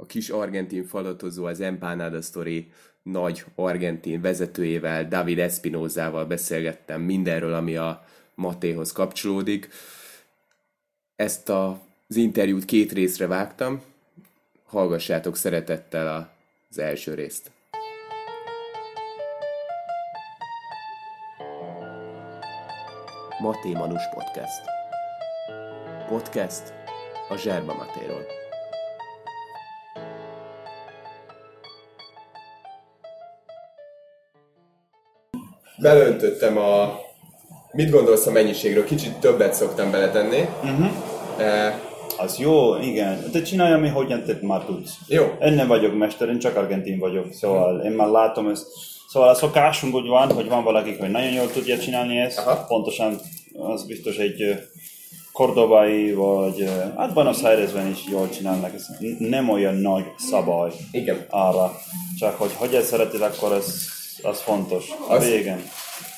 a 0.00 0.06
kis 0.06 0.28
argentin 0.28 0.84
falatozó, 0.84 1.44
az 1.44 1.60
Empanada 1.60 2.20
Story 2.20 2.70
nagy 3.02 3.44
argentin 3.54 4.20
vezetőjével, 4.20 5.08
David 5.08 5.38
Espinozával 5.38 6.24
beszélgettem 6.24 7.00
mindenről, 7.00 7.54
ami 7.54 7.76
a 7.76 8.04
Matéhoz 8.34 8.92
kapcsolódik. 8.92 9.68
Ezt 11.16 11.48
a, 11.48 11.80
az 12.08 12.16
interjút 12.16 12.64
két 12.64 12.92
részre 12.92 13.26
vágtam, 13.26 13.82
hallgassátok 14.64 15.36
szeretettel 15.36 16.34
az 16.70 16.78
első 16.78 17.14
részt. 17.14 17.50
Maté 23.40 23.72
Manus 23.72 24.02
Podcast. 24.14 24.62
Podcast 26.08 26.72
a 27.28 27.36
Zserba 27.36 27.74
Matéról. 27.74 28.37
Belöntöttem 35.80 36.58
a... 36.58 36.98
Mit 37.72 37.90
gondolsz 37.90 38.26
a 38.26 38.30
mennyiségről? 38.30 38.84
Kicsit 38.84 39.16
többet 39.16 39.54
szoktam 39.54 39.90
beletenni. 39.90 40.48
Uh-huh. 40.62 40.90
E... 41.38 41.86
Az 42.20 42.38
jó, 42.38 42.76
igen. 42.76 43.30
Te 43.32 43.42
csinálj, 43.42 43.72
ami 43.72 43.88
hogyan 43.88 44.22
te 44.24 44.38
már 44.42 44.64
tudsz. 44.64 44.94
Jó. 45.06 45.24
Én 45.40 45.52
nem 45.52 45.68
vagyok 45.68 45.98
mester, 45.98 46.28
én 46.28 46.38
csak 46.38 46.56
argentin 46.56 46.98
vagyok, 46.98 47.32
szóval 47.32 47.80
én 47.80 47.90
már 47.90 48.08
látom 48.08 48.48
ezt. 48.48 48.66
Szóval 49.08 49.28
a 49.28 49.34
szokásunk 49.34 49.94
úgy 49.94 50.06
van, 50.06 50.32
hogy 50.32 50.48
van 50.48 50.64
valaki, 50.64 50.96
hogy 50.96 51.10
nagyon 51.10 51.32
jól 51.32 51.50
tudja 51.50 51.78
csinálni 51.78 52.18
ezt, 52.18 52.38
Aha. 52.38 52.64
pontosan 52.68 53.20
az 53.58 53.86
biztos 53.86 54.16
egy 54.16 54.68
kordobai, 55.32 56.12
vagy 56.12 56.70
hát 56.96 57.12
Buenos 57.12 57.42
Airesben 57.42 57.90
is 57.90 57.98
jól 58.10 58.28
csinálnak, 58.28 58.74
ez 58.74 58.86
nem 59.18 59.48
olyan 59.48 59.74
nagy 59.74 60.04
szabály 60.16 60.70
Igen. 60.90 61.26
arra, 61.28 61.76
csak 62.18 62.34
hogy 62.38 62.50
hogy 62.54 62.74
ezt 62.74 62.86
szereted, 62.86 63.22
akkor 63.22 63.52
ez, 63.52 63.74
az 64.22 64.40
fontos. 64.40 64.84
A 65.08 65.14
azt, 65.14 65.26
végén. 65.26 65.70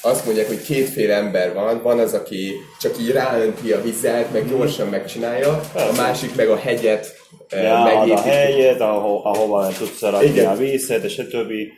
Azt 0.02 0.24
mondják, 0.24 0.46
hogy 0.46 0.62
kétféle 0.62 1.14
ember 1.14 1.54
van, 1.54 1.82
van 1.82 1.98
az, 1.98 2.14
aki 2.14 2.52
csak 2.80 2.98
így 2.98 3.10
ráönti 3.10 3.72
a 3.72 3.82
vizet, 3.82 4.32
meg 4.32 4.48
gyorsan 4.48 4.88
megcsinálja, 4.88 5.60
Persze. 5.72 5.88
a 5.88 5.92
másik 5.92 6.34
meg 6.34 6.48
a 6.48 6.56
hegyet 6.56 7.16
ja, 7.50 7.82
megépíti. 7.82 8.28
a 8.28 8.32
hegyet, 8.32 8.80
aho, 8.80 9.20
ahova 9.24 9.68
tudsz 9.78 10.00
rakni 10.00 10.40
a 10.40 10.54
vízet, 10.54 11.04
és 11.04 11.18
a 11.18 11.26
többi. 11.26 11.72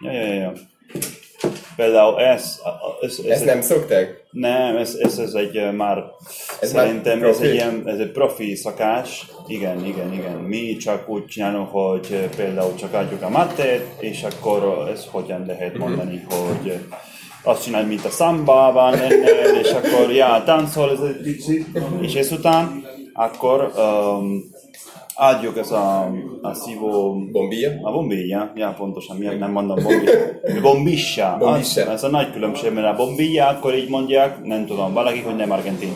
Ja, 0.00 0.12
ja, 0.12 0.32
ja. 0.32 0.52
Például 1.76 2.20
ez... 2.20 2.60
ez, 3.00 3.18
ez 3.18 3.30
Ezt 3.30 3.44
nem 3.44 3.60
szokták? 3.60 4.23
Nem, 4.34 4.76
ez, 4.76 4.94
ez, 4.94 5.18
ez 5.18 5.34
egy 5.34 5.72
már 5.76 6.04
ez 6.60 6.70
szerintem 6.70 7.18
már 7.18 7.28
ez 7.28 7.40
egy 7.40 7.54
ilyen, 7.54 7.82
ez 7.86 7.98
egy 7.98 8.10
profi 8.10 8.54
szakás. 8.54 9.26
Igen, 9.46 9.84
igen, 9.84 10.12
igen. 10.12 10.36
Mi 10.36 10.76
csak 10.76 11.08
úgy 11.08 11.26
csinálunk, 11.26 11.68
hogy 11.70 12.28
például 12.36 12.74
csak 12.74 12.94
adjuk 12.94 13.22
a 13.22 13.28
matét, 13.28 13.86
és 14.00 14.22
akkor 14.22 14.88
ez 14.92 15.06
hogyan 15.10 15.44
lehet 15.46 15.72
mhm. 15.72 15.82
mondani, 15.82 16.24
uh-huh. 16.28 16.46
hogy 16.46 16.78
azt 17.42 17.62
csinálj, 17.62 17.86
mint 17.86 18.04
a 18.04 18.10
szambában 18.10 18.94
és 19.62 19.70
akkor 19.70 20.12
ja, 20.12 20.42
táncol 20.44 20.90
ez 20.90 21.26
és 22.00 22.14
ezután 22.14 22.84
akkor 23.12 23.72
um, 23.76 24.52
adjuk 25.14 25.58
ez 25.58 25.70
a, 25.70 26.10
a 26.42 26.54
szívó... 26.54 27.14
Bombilla? 27.32 27.70
A 27.82 27.92
bombilla, 27.92 28.52
ja, 28.54 28.74
pontosan, 28.78 29.16
miért 29.16 29.38
nem 29.38 29.50
mondom 29.50 29.78
bombilla. 29.84 30.12
Bombissa. 30.62 31.36
bombissa. 31.38 31.90
ez 31.90 32.04
a 32.04 32.08
nagy 32.08 32.32
különbség, 32.32 32.72
mert 32.72 32.86
a 32.86 32.96
bombilla 32.96 33.46
akkor 33.46 33.74
így 33.74 33.88
mondják, 33.88 34.44
nem 34.44 34.66
tudom, 34.66 34.92
valaki, 34.92 35.20
hogy 35.20 35.36
nem 35.36 35.50
argentin. 35.50 35.94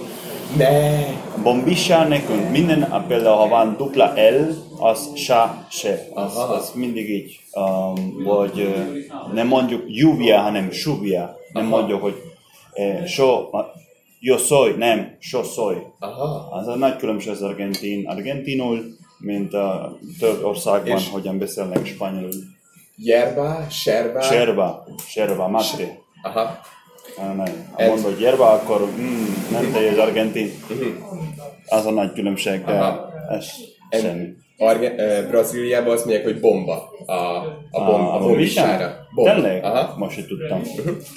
Ne. 0.57 1.07
Bombissa 1.43 2.05
nekünk 2.05 2.51
minden, 2.51 3.05
például 3.09 3.37
ha 3.37 3.49
van 3.49 3.75
dupla 3.77 4.13
L, 4.15 4.67
az 4.79 5.11
sa, 5.15 5.67
se. 5.71 6.09
Az, 6.15 6.37
az 6.37 6.73
mindig 6.75 7.11
így. 7.11 7.41
Um, 7.53 8.23
vagy 8.25 8.75
nem 9.33 9.47
mondjuk 9.47 9.83
juvia, 9.87 10.39
hanem 10.39 10.71
suvia. 10.71 11.37
Nem 11.53 11.67
Aha. 11.67 11.77
mondjuk, 11.77 12.03
hogy 12.03 12.15
eh, 12.73 13.07
so, 13.07 13.49
yo 14.21 14.37
soy, 14.37 14.75
nem, 14.79 15.17
so 15.19 15.43
soy. 15.43 15.77
Aha. 15.99 16.49
Az 16.51 16.67
a 16.67 16.77
nagy 16.77 16.97
különbség 16.97 17.33
az 17.33 17.43
argentin. 17.43 18.07
Argentinul 18.07 18.98
mint 19.19 19.55
a 19.55 19.99
több 20.19 20.45
országban, 20.45 20.97
és 20.99 21.09
hogyan 21.11 21.39
beszélnek 21.39 21.87
spanyolul. 21.87 22.33
Yerba, 22.97 23.67
serba? 23.71 24.21
Serba, 24.23 24.87
serba, 25.07 25.49
mate. 25.49 25.99
Aha. 26.23 26.61
Nem, 27.17 27.39
ha 27.73 27.87
mondod, 27.87 28.05
hogy 28.05 28.21
yerba, 28.21 28.53
akkor 28.53 28.81
mm, 28.81 29.25
nem 29.51 29.73
te 29.73 29.89
az 29.91 29.99
argentin. 29.99 30.51
Uh-huh. 30.71 30.87
Az 31.69 31.87
a 31.87 31.91
nagy 31.91 32.13
különbség, 32.13 32.65
de 32.65 33.01
ez 33.29 33.47
semmi. 33.91 34.29
Arge- 34.59 35.29
Brazíliában 35.29 35.93
azt 35.93 36.05
mondják, 36.05 36.25
hogy 36.27 36.41
bomba 36.41 36.91
a, 37.07 37.13
a, 37.71 37.85
bom, 37.85 38.01
a, 38.01 38.15
a 38.15 38.19
bombisára. 38.19 38.98
Bomba. 39.15 39.33
Tényleg? 39.33 39.65
Aha. 39.65 39.95
Most 39.99 40.15
sem 40.15 40.27
tudtam. 40.27 40.63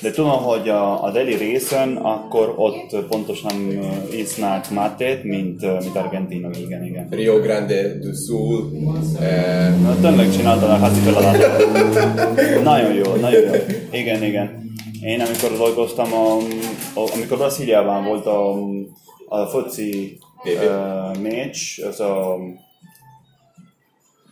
De 0.01 0.11
tudom, 0.11 0.43
hogy 0.43 0.69
a, 0.69 1.03
a 1.03 1.11
deli 1.11 1.35
részen 1.35 1.95
akkor 1.95 2.53
ott 2.55 3.05
pontosan 3.09 3.79
isznak 4.15 4.69
matét, 4.69 5.23
mint, 5.23 5.61
mint 5.61 5.95
Argentina, 5.95 6.49
igen, 6.65 6.85
igen. 6.85 7.07
Rio 7.09 7.39
Grande 7.39 7.97
do 7.99 8.13
Sul. 8.13 8.71
Eh... 9.19 9.73
Na, 9.81 9.95
tényleg 10.01 10.31
csináltam 10.31 10.69
a 10.69 10.77
házi 10.77 10.99
feladatot. 10.99 12.63
nagyon 12.63 12.93
jó, 12.93 13.15
nagyon 13.15 13.41
jó. 13.41 13.51
Igen, 13.91 14.23
igen. 14.23 14.69
Én 15.01 15.21
amikor 15.21 15.57
dolgoztam, 15.57 16.13
a, 16.13 16.35
a, 16.93 17.11
amikor 17.13 17.37
Brazíliában 17.37 18.03
volt 18.03 18.25
a, 18.25 18.53
a 19.27 19.45
foci 19.45 20.17
uh, 20.43 21.21
meccs, 21.21 21.79
az 21.89 21.99
a 21.99 22.37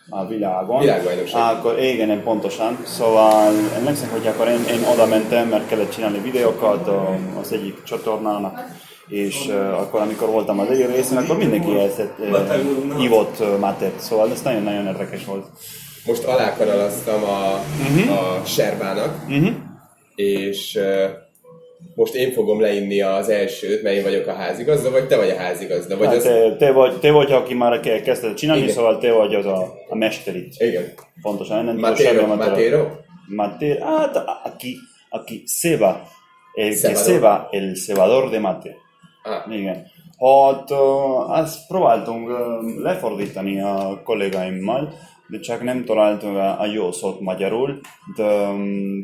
a 0.10 0.28
világon. 0.28 0.80
Világbajnokság. 0.80 1.56
Akkor 1.56 1.80
igen, 1.80 2.24
pontosan. 2.24 2.78
Szóval 2.86 3.54
emlékszem, 3.76 4.10
hogy 4.10 4.28
akkor 4.28 4.48
én, 4.48 4.64
én 4.72 4.84
oda 4.94 5.06
mentem, 5.06 5.48
mert 5.48 5.68
kellett 5.68 5.92
csinálni 5.92 6.20
videókat 6.20 6.90
az 7.42 7.52
egyik 7.52 7.84
csatornának, 7.84 8.66
és 9.08 9.46
uh, 9.48 9.80
akkor 9.80 10.02
amikor 10.02 10.30
voltam 10.30 10.60
az 10.60 10.70
egyik 10.70 10.96
részén, 10.96 11.18
akkor 11.18 11.38
mindenki 11.38 11.80
elszett, 11.80 12.20
uh, 12.20 13.40
uh, 13.40 13.60
matet, 13.60 14.00
szóval 14.00 14.32
ez 14.32 14.42
nagyon-nagyon 14.42 14.86
érdekes 14.86 15.26
volt. 15.26 15.46
Most 16.06 16.24
alákanalaztam 16.24 17.24
a, 17.24 17.60
uh-huh. 17.82 18.20
a 18.20 18.46
Serbának, 18.46 19.26
uh-huh. 19.28 19.50
és 20.16 20.76
uh, 20.76 21.10
most 21.96 22.14
én 22.14 22.32
fogom 22.32 22.62
leinni 22.62 23.02
az 23.02 23.30
elsőt, 23.30 23.84
mert 23.84 23.96
én 23.96 24.04
vagyok 24.04 24.28
a 24.28 24.34
házigazda, 24.34 24.92
vagy 24.92 25.08
te 25.08 25.18
vagy 25.18 25.30
a 25.30 25.36
házigazda? 25.36 25.98
Vagy 25.98 26.08
hát 26.08 26.16
az... 26.16 26.24
te, 26.24 26.56
te, 26.56 26.72
vagy, 26.72 27.00
te 27.00 27.12
vagy, 27.12 27.32
aki 27.32 27.54
már 27.54 27.80
kezdted 27.80 28.34
csinálni, 28.34 28.62
Igen. 28.62 28.74
szóval 28.74 28.98
te 28.98 29.12
vagy 29.12 29.36
az 29.36 29.46
a, 29.46 29.74
a 29.90 29.96
mester 29.96 30.36
itt. 30.36 30.54
Igen. 30.58 30.94
Pontosan. 31.22 31.66
Nem 31.66 31.78
Matero? 31.78 32.28
Matero? 32.28 32.88
Matero, 33.28 33.86
hát 33.86 34.16
aki, 34.44 34.76
aki 35.10 35.44
Seba, 35.46 36.08
el 36.54 36.70
que 36.70 36.96
Seba, 36.96 37.48
el 37.52 37.76
cebador 37.76 38.30
de 38.30 38.40
mate. 38.40 38.76
Ah. 39.24 39.56
Igen. 39.56 39.86
Hát 40.20 40.72
azt 41.28 41.68
próbáltunk 41.68 42.30
lefordítani 42.84 43.62
a 43.62 44.02
kollégáimmal, 44.04 44.94
de 45.28 45.40
csak 45.40 45.64
nem 45.64 45.86
találtunk 45.86 46.38
a, 46.38 46.66
jó 46.74 46.92
szót 46.92 47.20
magyarul, 47.20 47.80
de 48.16 48.48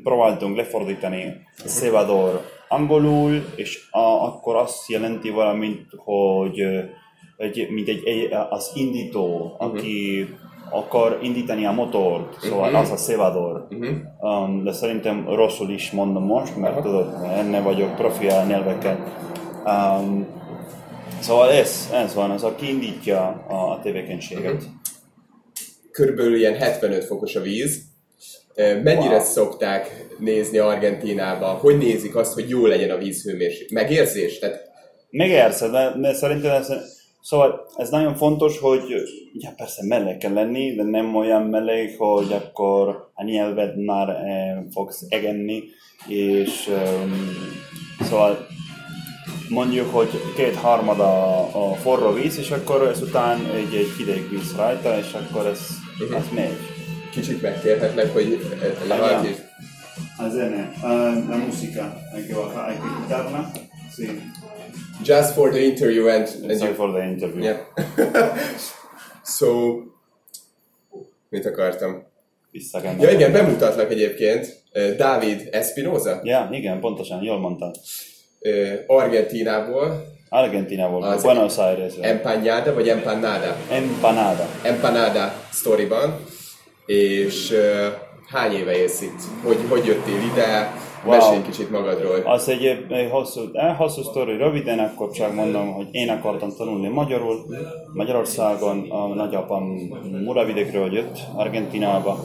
próbáltunk 0.04 0.58
lefordítani 0.58 1.34
cebador 1.66 2.42
angolul, 2.68 3.46
és 3.56 3.88
a, 3.92 4.00
akkor 4.00 4.56
azt 4.56 4.90
jelenti 4.90 5.30
valamint, 5.30 5.86
hogy 5.98 6.60
egy, 7.38 7.70
mint 7.70 7.88
egy, 7.88 8.04
egy, 8.06 8.34
az 8.50 8.72
indító, 8.76 9.56
uh-huh. 9.60 9.78
aki 9.78 10.28
akar 10.70 11.20
indítani 11.22 11.66
a 11.66 11.72
motort, 11.72 12.40
szóval 12.42 12.68
uh-huh. 12.68 12.80
az 12.80 12.92
a 12.92 12.98
szevador. 12.98 13.68
Uh-huh. 13.70 13.96
Um, 14.20 14.64
de 14.64 14.72
szerintem 14.72 15.30
rosszul 15.30 15.70
is 15.70 15.92
mondom 15.92 16.24
most, 16.24 16.58
mert 16.58 16.78
uh-huh. 16.78 16.92
tudod, 16.92 17.24
enne 17.24 17.62
vagyok 17.62 17.96
profi 17.96 18.28
a 18.28 18.44
nyelveken. 18.44 19.04
Um, 19.66 20.28
szóval 21.20 21.50
ez, 21.50 21.90
ez 21.94 22.16
van, 22.16 22.32
az, 22.32 22.44
aki 22.44 22.70
indítja 22.70 23.46
a, 23.48 23.72
a 23.72 23.80
tevékenységet. 23.84 24.54
Uh-huh. 24.54 24.70
Körülbelül 25.92 26.36
ilyen 26.36 26.56
75 26.56 27.04
fokos 27.04 27.36
a 27.36 27.42
víz, 27.42 27.95
Mennyire 28.56 29.16
wow. 29.16 29.24
szokták 29.24 30.06
nézni 30.20 30.58
Argentinában? 30.58 31.56
Hogy 31.56 31.78
nézik 31.78 32.16
azt, 32.16 32.34
hogy 32.34 32.50
jó 32.50 32.66
legyen 32.66 32.90
a 32.90 32.98
vízhőmérséklet? 32.98 33.84
Megérzés? 33.84 34.40
Tehát... 34.40 34.70
Megérzed, 35.10 35.72
de, 35.72 35.94
de 36.02 36.14
szerintem 36.14 36.52
ez, 36.52 36.74
szóval 37.22 37.68
ez 37.78 37.90
nagyon 37.90 38.16
fontos, 38.16 38.60
hogy 38.60 38.82
ja, 39.34 39.54
persze 39.58 39.86
meleg 39.86 40.18
kell 40.18 40.34
lenni, 40.34 40.76
de 40.76 40.84
nem 40.84 41.16
olyan 41.16 41.44
meleg, 41.44 41.96
hogy 41.98 42.34
akkor 42.34 43.10
a 43.14 43.24
nyelved 43.24 43.84
már 43.84 44.10
eh, 44.10 44.58
fogsz 44.72 45.06
egenni, 45.10 45.64
és 46.08 46.68
um, 46.68 47.14
szóval 48.02 48.48
mondjuk, 49.50 49.94
hogy 49.94 50.10
két-harmada 50.36 51.38
a 51.38 51.74
forró 51.74 52.12
víz, 52.12 52.38
és 52.38 52.52
akkor 52.52 52.88
ezután 52.88 53.46
egy, 53.56 53.76
egy 53.76 53.90
hideg 53.98 54.30
víz 54.30 54.56
rajta, 54.56 54.98
és 54.98 55.14
akkor 55.14 55.46
ez, 55.46 55.60
uh-huh. 56.00 56.18
ez 56.18 56.26
megy 56.36 56.75
kicsit 57.16 57.42
megkérhetlek, 57.42 58.14
hogy 58.14 58.40
legalább 58.88 59.26
is. 59.26 59.38
A 60.18 60.30
zene, 60.30 60.72
a, 60.82 60.88
la 61.30 61.38
musica, 61.38 62.02
hay 62.12 62.26
que 62.28 62.34
bajar, 62.34 62.66
hay 62.66 62.76
que 62.76 62.88
quitarla. 63.02 63.52
Sí. 63.96 64.22
Just 65.04 65.34
for 65.34 65.50
the 65.50 65.60
interview 65.60 66.08
and, 66.08 66.28
Just 66.48 66.76
for 66.76 66.92
the 66.92 67.04
interview. 67.04 67.44
Yeah. 67.44 67.58
so, 69.38 69.48
Mit 71.30 71.46
akartam? 71.46 72.04
Visszakennem. 72.52 73.00
Ja 73.00 73.12
igen, 73.12 73.32
bemutatlak 73.32 73.92
egyébként. 73.92 74.64
Dávid 74.98 75.48
Espinoza? 75.52 76.20
Ja, 76.24 76.50
igen, 76.52 76.80
pontosan, 76.80 77.24
jól 77.24 77.40
mondtad. 77.40 77.76
Argentinából. 78.88 80.14
Argentinából, 80.30 81.04
az 81.04 81.22
Buenos 81.22 81.58
Aires. 81.58 81.94
Empanada 82.02 82.74
vagy 82.74 82.90
empanada? 82.90 83.56
Empanada. 83.70 84.48
Empanada 84.64 85.34
sztoriban. 85.52 86.20
És 86.86 87.54
hány 88.28 88.52
éve 88.52 88.78
élsz 88.78 89.02
itt? 89.02 89.22
Hogy, 89.44 89.58
hogy 89.70 89.86
jöttél 89.86 90.22
ide? 90.34 90.74
Wow. 91.06 91.18
Mesélj 91.18 91.42
kicsit 91.42 91.72
magadról. 91.72 92.22
Az 92.26 92.50
egy, 92.50 92.66
egy 92.90 93.10
hosszú, 93.12 93.42
eh, 93.54 93.78
hosszú 93.78 94.02
sztori, 94.02 94.38
röviden, 94.38 94.80
akkor 94.80 95.12
csak 95.12 95.34
mondom, 95.34 95.74
hogy 95.74 95.88
én 95.92 96.10
akartam 96.10 96.50
tanulni 96.58 96.88
magyarul. 96.88 97.46
Magyarországon 97.94 98.92
a 98.92 99.08
nagyapám 99.08 99.64
Muravidékről 100.26 100.94
jött, 100.94 101.20
Argentinába, 101.36 102.20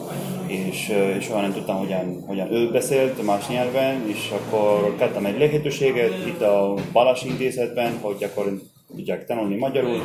és, 0.47 0.89
és 1.17 1.25
soha 1.25 1.41
nem 1.41 1.53
tudtam, 1.53 1.77
hogyan, 1.77 2.23
hogyan 2.27 2.53
ő 2.53 2.71
beszélt 2.71 3.25
más 3.25 3.47
nyelven, 3.47 4.03
és 4.07 4.31
akkor 4.31 4.95
kaptam 4.97 5.25
egy 5.25 5.39
lehetőséget 5.39 6.13
itt 6.27 6.41
a 6.41 6.73
Balas 6.91 7.23
intézetben, 7.23 7.97
hogy 8.01 8.23
akkor 8.23 8.61
tudják 8.95 9.25
tanulni 9.25 9.55
magyarul. 9.55 9.99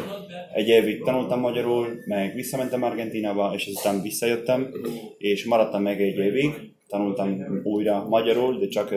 Egy 0.54 0.68
évig 0.68 1.02
tanultam 1.02 1.40
magyarul, 1.40 1.86
meg 2.06 2.34
visszamentem 2.34 2.82
Argentinába, 2.82 3.52
és 3.54 3.66
azután 3.66 4.02
visszajöttem, 4.02 4.70
és 5.18 5.44
maradtam 5.44 5.82
meg 5.82 6.02
egy 6.02 6.18
évig. 6.18 6.50
Tanultam 6.88 7.60
újra 7.62 8.06
magyarul, 8.08 8.58
de 8.58 8.68
csak 8.68 8.88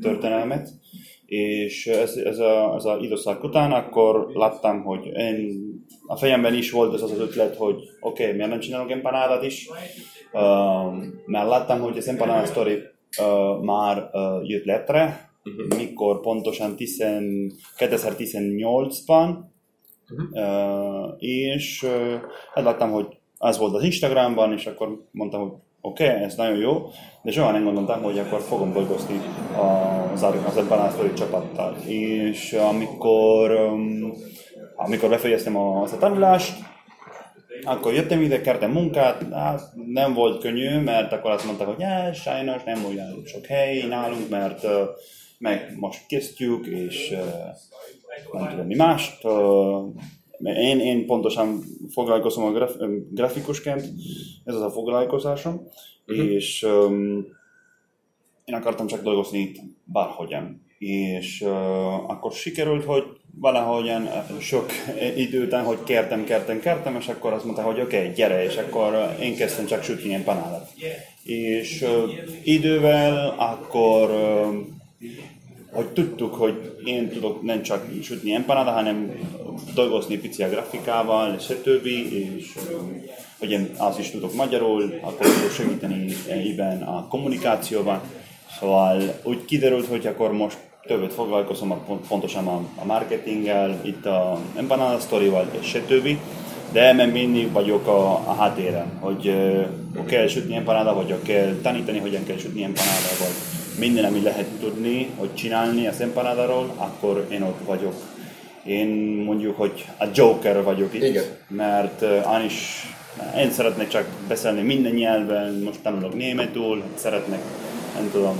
történelmet, 0.00 0.68
és 1.26 1.86
ez, 1.86 2.16
ez, 2.16 2.38
a, 2.38 2.74
ez 2.74 2.84
a 2.84 2.98
időszak 3.00 3.44
után 3.44 3.72
akkor 3.72 4.30
láttam, 4.34 4.82
hogy 4.82 5.06
én, 5.06 5.64
a 6.06 6.16
fejemben 6.16 6.54
is 6.54 6.70
volt 6.70 6.94
ez 6.94 7.02
az 7.02 7.18
ötlet, 7.18 7.56
hogy 7.56 7.76
oké, 8.00 8.22
okay, 8.22 8.34
miért 8.34 8.50
nem 8.50 8.60
csinálok 8.60 8.90
empanádát 8.90 9.42
is, 9.42 9.68
uh, 10.32 10.42
mert 11.26 11.48
láttam, 11.48 11.80
hogy 11.80 11.96
az 11.96 12.08
empanada 12.08 12.46
story 12.46 12.78
uh, 13.18 13.64
már 13.64 14.10
uh, 14.12 14.48
jött 14.48 14.64
létre, 14.64 15.25
uh-huh. 15.46 15.76
mikor 15.78 16.20
pontosan 16.20 16.74
2018-ban, 17.78 19.36
uh-huh. 20.10 20.28
uh, 20.32 21.14
és 21.18 21.86
hát 22.54 22.64
láttam, 22.64 22.90
hogy 22.90 23.06
az 23.38 23.58
volt 23.58 23.74
az 23.74 23.82
Instagramban, 23.82 24.52
és 24.52 24.66
akkor 24.66 25.06
mondtam, 25.10 25.40
hogy 25.40 25.50
oké, 25.80 26.08
okay, 26.08 26.22
ez 26.22 26.34
nagyon 26.34 26.58
jó, 26.58 26.88
de 27.22 27.30
soha 27.30 27.50
nem 27.50 27.64
gondoltam, 27.64 28.02
hogy 28.02 28.18
akkor 28.18 28.40
fogom 28.40 28.72
dolgozni 28.72 29.20
az, 30.12 30.56
Empanástori 30.56 31.12
csapattal. 31.12 31.76
És 31.86 32.52
amikor, 32.52 33.70
amikor 34.76 35.08
befejeztem 35.08 35.56
a 35.56 35.88
tanulást, 35.98 36.54
akkor 37.64 37.94
jöttem 37.94 38.22
ide, 38.22 38.40
kértem 38.40 38.70
munkát, 38.70 39.32
hát 39.32 39.60
nem 39.86 40.14
volt 40.14 40.40
könnyű, 40.40 40.78
mert 40.78 41.12
akkor 41.12 41.30
azt 41.30 41.44
mondták, 41.44 41.66
hogy 41.66 41.78
ja, 41.78 42.12
sajnos 42.12 42.62
nem 42.64 42.84
olyan 42.84 43.22
sok 43.24 43.46
hely 43.46 43.86
nálunk, 43.88 44.28
mert 44.28 44.66
meg 45.38 45.76
most 45.78 46.06
kezdjük, 46.06 46.66
és 46.66 47.10
uh, 47.10 48.40
nem 48.40 48.50
tudom 48.50 48.66
mi 48.66 48.74
mást. 48.74 49.24
Uh, 49.24 49.94
én, 50.42 50.80
én 50.80 51.06
pontosan 51.06 51.62
foglalkozom 51.90 52.44
a 52.44 52.52
graf, 52.52 52.74
grafikusként, 53.10 53.84
ez 54.44 54.54
az 54.54 54.62
a 54.62 54.70
foglalkozásom, 54.70 55.60
uh-huh. 56.06 56.26
és 56.26 56.62
um, 56.62 57.26
én 58.44 58.54
akartam 58.54 58.86
csak 58.86 59.02
dolgozni 59.02 59.38
itt 59.38 59.56
bárhogyan. 59.84 60.64
És 60.78 61.40
uh, 61.40 62.10
akkor 62.10 62.32
sikerült, 62.32 62.84
hogy 62.84 63.04
valahogyan 63.40 64.08
sok 64.40 64.70
idő 65.16 65.44
után, 65.44 65.64
hogy 65.64 65.78
kértem, 65.84 66.24
kértem, 66.24 66.60
kértem, 66.60 66.96
és 66.96 67.08
akkor 67.08 67.32
azt 67.32 67.44
mondta, 67.44 67.62
hogy 67.62 67.80
oké, 67.80 67.98
okay, 67.98 68.12
gyere, 68.12 68.44
és 68.44 68.56
akkor 68.56 69.16
én 69.20 69.36
kezdtem 69.36 69.66
csak 69.66 69.82
sütni 69.82 70.08
ilyen 70.08 70.24
panálat. 70.24 70.70
És 71.22 71.82
uh, 71.82 72.12
idővel 72.44 73.34
akkor 73.38 74.10
uh, 74.10 74.75
hogy 75.76 75.86
tudtuk, 75.86 76.34
hogy 76.34 76.76
én 76.84 77.08
tudok 77.08 77.42
nem 77.42 77.62
csak 77.62 77.86
sütni 78.02 78.34
empanada, 78.34 78.70
hanem 78.70 79.10
dolgozni 79.74 80.16
pici 80.16 80.42
a 80.42 80.48
grafikával, 80.48 81.36
többi, 81.62 82.24
és 82.24 82.52
hogy 83.38 83.50
én 83.50 83.70
azt 83.76 83.98
is 83.98 84.10
tudok 84.10 84.34
magyarul, 84.34 84.98
akkor 85.00 85.26
tudok 85.26 85.50
segíteni 85.50 86.16
ebben 86.28 86.82
a 86.82 87.06
kommunikációban. 87.08 88.00
Szóval 88.58 89.02
úgy 89.22 89.44
kiderült, 89.44 89.86
hogy 89.86 90.06
akkor 90.06 90.32
most 90.32 90.56
többet 90.86 91.12
foglalkozom 91.12 91.70
a, 91.70 91.76
pontosan 92.08 92.46
a, 92.46 92.60
a 92.76 92.84
marketinggel, 92.84 93.80
itt 93.84 94.06
a 94.06 94.40
empanada 94.56 94.98
sztorival, 94.98 95.50
és 95.60 95.78
többi. 95.86 96.18
De 96.72 96.92
nem 96.92 97.10
mindig 97.10 97.52
vagyok 97.52 97.86
a, 97.86 98.10
a 98.10 98.34
háttéren, 98.34 98.98
hogy 99.00 99.28
uh, 99.28 100.04
kell 100.06 100.26
sütni 100.26 100.56
empanada, 100.56 100.94
vagy 100.94 101.14
kell 101.22 101.54
tanítani, 101.62 101.98
hogyan 101.98 102.24
kell 102.24 102.36
sütni 102.36 102.62
empanada, 102.62 103.08
vagy 103.18 103.55
minden, 103.78 104.04
ami 104.04 104.22
lehet 104.22 104.46
tudni, 104.60 105.10
hogy 105.16 105.34
csinálni 105.34 105.86
a 105.86 105.92
empanadáról, 105.98 106.74
akkor 106.76 107.26
én 107.30 107.42
ott 107.42 107.60
vagyok. 107.64 107.94
Én 108.64 108.88
mondjuk, 109.24 109.56
hogy 109.56 109.84
a 109.98 110.04
Joker 110.14 110.62
vagyok 110.62 110.94
itt, 110.94 111.02
Igen. 111.02 111.24
mert 111.48 112.02
uh, 112.02 112.44
is, 112.44 112.86
én 113.38 113.50
szeretnék 113.50 113.88
csak 113.88 114.06
beszélni 114.28 114.62
minden 114.62 114.92
nyelven, 114.92 115.62
most 115.64 115.78
tanulok 115.82 116.14
németül, 116.14 116.82
szeretnék, 116.94 117.40
nem 117.94 118.10
tudom, 118.12 118.38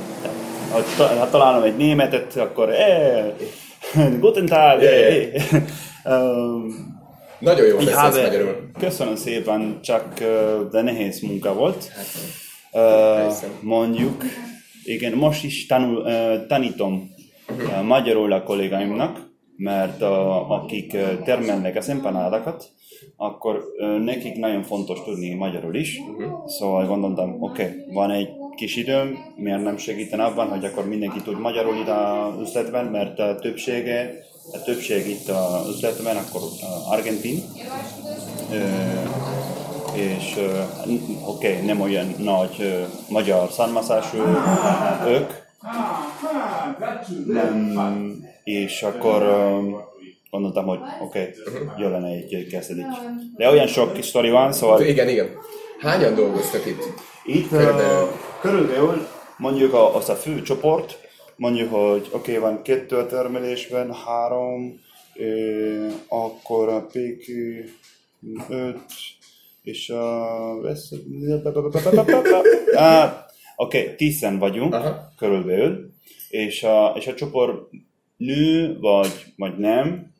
ha, 0.98 1.28
találom 1.30 1.62
egy 1.62 1.76
németet, 1.76 2.36
akkor 2.36 2.70
eh, 2.70 3.24
guten 4.20 4.46
Tag, 4.46 4.82
yeah, 4.82 5.32
yeah. 5.32 5.62
um, 6.22 6.94
Nagyon 7.38 7.66
jó 7.66 7.76
beszélsz 7.76 8.16
magyarul. 8.16 8.70
Köszönöm 8.78 9.16
szépen, 9.16 9.78
csak 9.82 10.14
de 10.70 10.82
nehéz 10.82 11.20
munka 11.20 11.54
volt. 11.54 11.92
Hát, 11.94 12.06
uh, 12.72 13.48
mondjuk, 13.60 14.24
igen, 14.86 15.12
most 15.12 15.44
is 15.44 15.66
tanul, 15.66 15.96
uh, 15.96 16.46
tanítom 16.46 17.10
uh, 17.48 17.82
magyarul 17.82 18.32
a 18.32 18.42
kollégáimnak, 18.42 19.30
mert 19.56 20.02
uh, 20.02 20.50
akik 20.50 20.92
uh, 20.94 21.22
termelnek 21.22 21.76
az 21.76 21.88
empanádakat, 21.88 22.68
akkor 23.16 23.62
uh, 23.78 23.98
nekik 23.98 24.36
nagyon 24.36 24.62
fontos 24.62 25.04
tudni 25.04 25.34
magyarul 25.34 25.74
is. 25.74 25.98
Uh-huh. 25.98 26.48
Szóval 26.48 26.86
gondoltam, 26.86 27.42
oké, 27.42 27.62
okay, 27.62 27.94
van 27.94 28.10
egy 28.10 28.28
kis 28.56 28.76
időm, 28.76 29.18
miért 29.36 29.62
nem 29.62 29.76
segíten 29.76 30.20
abban, 30.20 30.48
hogy 30.48 30.64
akkor 30.64 30.88
mindenki 30.88 31.20
tud 31.20 31.40
magyarul 31.40 31.76
itt 31.76 31.88
az 31.88 32.40
üzletben, 32.40 32.86
mert 32.86 33.18
a 33.18 33.38
többsége, 33.38 34.24
a 34.52 34.62
többség 34.62 35.06
itt 35.08 35.28
az 35.28 35.68
üzletben, 35.68 36.16
akkor 36.16 36.40
argentin. 36.90 37.42
Uh, 38.50 39.05
és 39.96 40.36
oké, 41.26 41.52
okay, 41.52 41.66
nem 41.66 41.80
olyan 41.80 42.14
nagy 42.18 42.86
magyar 43.08 43.50
származású 43.50 44.18
ők, 45.06 45.30
nem, 47.26 48.24
és 48.44 48.82
akkor 48.82 49.22
gondoltam, 50.30 50.66
hogy 50.66 50.78
oké, 51.00 51.34
okay, 51.46 51.62
jó 51.76 51.88
lenne 51.88 52.08
egy 52.08 52.46
kezdedik. 52.50 52.84
De 53.36 53.50
olyan 53.50 53.66
sok 53.66 53.92
kis 53.92 54.06
sztori 54.06 54.30
van, 54.30 54.52
szóval... 54.52 54.82
Igen, 54.82 55.08
igen. 55.08 55.28
Hányan 55.80 56.14
dolgoztak 56.14 56.66
itt? 56.66 56.82
Itt 57.24 57.48
körülbelül, 57.48 58.08
körülbelül 58.40 59.06
mondjuk 59.36 59.72
a, 59.72 59.96
az 59.96 60.08
a 60.08 60.14
fő 60.14 60.42
csoport, 60.42 60.98
mondjuk, 61.36 61.72
hogy 61.72 62.08
oké, 62.12 62.36
okay, 62.36 62.50
van 62.50 62.62
kettő 62.62 62.96
a 62.96 63.06
termelésben, 63.06 63.94
három, 63.94 64.80
eh, 65.14 65.92
akkor 66.08 66.68
a 66.68 66.86
PQ 66.86 67.32
öt, 68.48 68.78
és 69.66 69.88
a... 69.88 70.54
Oké, 73.56 73.82
okay, 73.82 73.94
tízen 73.94 74.38
vagyunk 74.38 74.74
Aha. 74.74 75.12
körülbelül, 75.16 75.90
és 76.28 76.62
a, 76.62 76.92
és 76.96 77.06
a 77.06 77.14
csoport 77.14 77.70
nő 78.16 78.78
vagy, 78.80 79.32
vagy 79.36 79.58
nem, 79.58 80.14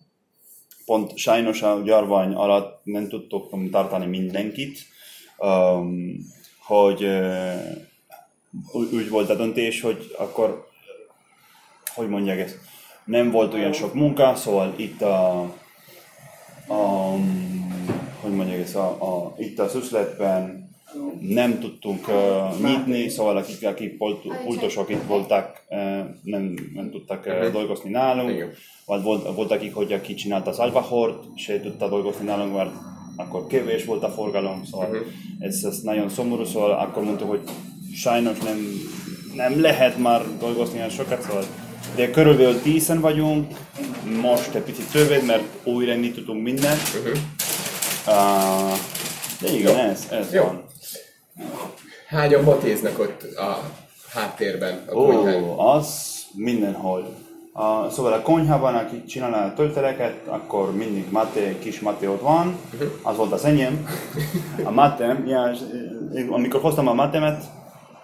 pont 0.85 1.17
sajnos 1.17 1.63
a 1.63 1.83
gyarvány 1.85 2.33
alatt 2.33 2.81
nem 2.85 3.09
tudtok 3.09 3.71
tartani 3.71 4.07
mindenkit, 4.07 4.79
um, 5.39 6.17
hogy 6.59 7.05
uh, 7.05 8.93
úgy 8.93 9.09
volt 9.09 9.31
a 9.31 9.35
döntés, 9.35 9.81
hogy 9.81 10.15
akkor, 10.19 10.67
hogy 11.95 12.09
mondják 12.09 12.39
ezt, 12.39 12.59
nem 13.05 13.31
volt 13.31 13.55
olyan 13.55 13.73
sok 13.73 13.95
munka, 13.95 14.35
szóval 14.35 14.75
itt 14.77 15.03
a, 15.03 15.41
a 16.69 17.15
hogy 17.15 17.66
mondjuk 18.37 18.59
ez 18.59 18.75
a, 18.75 18.87
a, 18.89 19.35
itt 19.39 19.59
az 19.59 19.75
üzletben 19.75 20.65
nem 21.21 21.59
tudtunk 21.59 22.09
uh, 22.09 22.69
nyitni, 22.69 23.09
szóval 23.09 23.37
akik, 23.37 23.67
akik 23.67 23.97
pultosok 24.45 24.91
itt 24.91 25.07
voltak, 25.07 25.63
uh, 25.69 25.79
nem, 26.23 26.55
nem 26.75 26.91
tudtak 26.91 27.27
uh, 27.27 27.53
dolgozni 27.53 27.91
nálunk, 27.91 28.57
vagy 28.87 29.03
volt, 29.03 29.35
volt 29.35 29.51
akik, 29.51 29.75
hogy 29.75 29.93
aki 29.93 30.15
csinálta 30.15 30.51
az 30.51 30.59
albahort, 30.59 31.25
se 31.37 31.61
tudta 31.61 31.89
dolgozni 31.89 32.25
nálunk, 32.25 32.55
mert 32.55 32.71
akkor 33.17 33.47
kevés 33.47 33.85
volt 33.85 34.03
a 34.03 34.11
forgalom, 34.11 34.65
szóval 34.65 34.89
uh-huh. 34.89 35.07
ez, 35.39 35.65
ez 35.65 35.81
nagyon 35.81 36.09
szomorú, 36.09 36.45
szóval 36.45 36.71
akkor 36.71 37.03
mondtuk, 37.05 37.29
hogy 37.29 37.43
sajnos 37.95 38.39
nem, 38.39 38.59
nem 39.35 39.61
lehet 39.61 39.99
már 39.99 40.23
dolgozni 40.39 40.79
olyan 40.79 40.91
sokat, 40.91 41.23
szóval 41.23 41.45
de 41.97 42.11
körülbelül 42.11 42.61
tízen 42.61 43.01
vagyunk, 43.01 43.47
most 44.21 44.55
egy 44.55 44.63
picit 44.63 44.91
többet, 44.91 45.27
mert 45.27 45.43
újra 45.65 45.95
nyitottunk 45.95 46.43
mindent. 46.43 46.81
Uh-huh. 46.99 47.19
Uh, 48.07 48.79
De 49.41 49.53
igen, 49.53 49.79
ez, 49.79 50.07
ez 50.11 50.33
Jó. 50.33 50.43
van. 50.43 50.65
Hányan 52.09 52.43
matéznak 52.43 52.99
ott 52.99 53.23
a 53.37 53.61
háttérben, 54.13 54.85
a 54.89 54.95
Ó, 54.95 55.59
az 55.59 56.17
mindenhol. 56.35 57.15
A, 57.53 57.91
szóval 57.91 58.13
a 58.13 58.23
konyhában, 58.23 58.75
aki 58.75 59.05
csinálna 59.05 59.37
a 59.37 59.53
tölteleket, 59.55 60.15
akkor 60.27 60.73
mindig 60.77 61.11
Mate, 61.11 61.59
kis 61.59 61.81
Mate 61.81 62.11
ott 62.11 62.21
van, 62.21 62.59
uh-huh. 62.73 62.89
az 63.03 63.17
volt 63.17 63.33
az 63.33 63.45
enyém. 63.45 63.87
A 64.65 64.71
Mate, 64.71 65.23
ja, 65.27 65.51
amikor 66.31 66.61
hoztam 66.61 66.89
a 66.89 66.95
Matemet, 66.95 67.45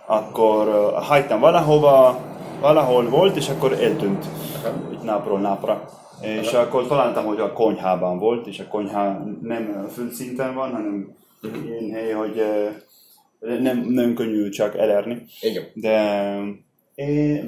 akkor 0.07 0.69
uh, 0.69 1.05
hagytam 1.05 1.41
valahova, 1.41 2.21
valahol 2.61 3.09
volt, 3.09 3.37
és 3.37 3.49
akkor 3.49 3.73
eltűnt, 3.73 4.27
uh-huh. 4.57 5.03
napról 5.03 5.39
napra. 5.39 5.89
És 6.23 6.53
akkor 6.53 6.87
találtam, 6.87 7.25
hogy 7.25 7.41
a 7.41 7.53
konyhában 7.53 8.19
volt, 8.19 8.47
és 8.47 8.59
a 8.59 8.69
konyha 8.69 9.25
nem 9.43 9.89
földszinten 9.93 10.55
van, 10.55 10.71
hanem 10.71 11.15
uh-huh. 11.43 11.65
ilyen 11.65 11.91
hely, 11.91 12.11
hogy 12.11 12.43
uh, 13.39 13.61
nem, 13.61 13.79
nem 13.89 14.15
könnyű 14.15 14.49
csak 14.49 14.77
elerni. 14.77 15.23
Igen. 15.41 15.65
De 15.75 16.21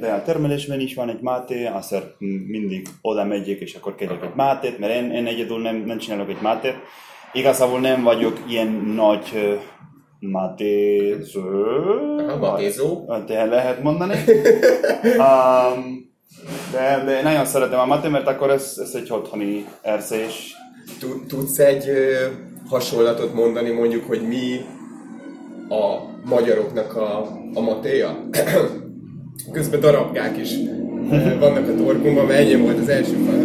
de 0.00 0.12
a 0.12 0.22
termelésben 0.22 0.80
is 0.80 0.94
van 0.94 1.08
egy 1.08 1.20
máté, 1.20 1.66
azért 1.66 2.14
mindig 2.46 2.88
oda 3.00 3.24
megyek, 3.24 3.60
és 3.60 3.74
akkor 3.74 3.94
kérek 3.94 4.22
egy 4.22 4.34
mátét, 4.34 4.78
mert 4.78 4.94
én, 4.94 5.10
én 5.10 5.26
egyedül 5.26 5.60
nem, 5.60 5.76
nem 5.76 5.98
csinálok 5.98 6.28
egy 6.28 6.40
mátét. 6.42 6.74
Igazából 7.32 7.80
nem 7.80 8.02
vagyok 8.02 8.40
ilyen 8.48 8.68
nagy 8.94 9.30
uh, 9.34 9.60
mátéző. 10.30 11.40
Mátézó. 12.40 13.04
De 13.26 13.44
lehet 13.44 13.82
mondani. 13.82 14.14
um, 15.18 16.12
de, 16.74 17.02
de 17.04 17.22
nagyon 17.22 17.44
szeretem 17.44 17.78
a 17.78 17.86
máté, 17.86 18.08
mert 18.08 18.26
akkor 18.26 18.50
ez, 18.50 18.74
ez 18.82 18.94
egy 18.94 19.12
otthoni 19.12 19.66
erzés. 19.82 20.56
Tudsz 21.28 21.58
egy 21.58 21.90
hasonlatot 22.68 23.34
mondani 23.34 23.70
mondjuk, 23.70 24.06
hogy 24.06 24.22
mi 24.28 24.60
a 25.68 25.98
magyaroknak 26.24 26.96
a, 26.96 27.18
a 27.54 27.60
matéja? 27.60 28.28
közben 29.52 29.80
darabkák 29.80 30.36
is 30.38 30.54
vannak 31.38 31.68
a 31.68 31.74
torkunkban, 31.74 32.26
mert 32.26 32.40
ennyi 32.40 32.54
volt 32.54 32.78
az 32.78 32.88
első 32.88 33.12
fel. 33.12 33.44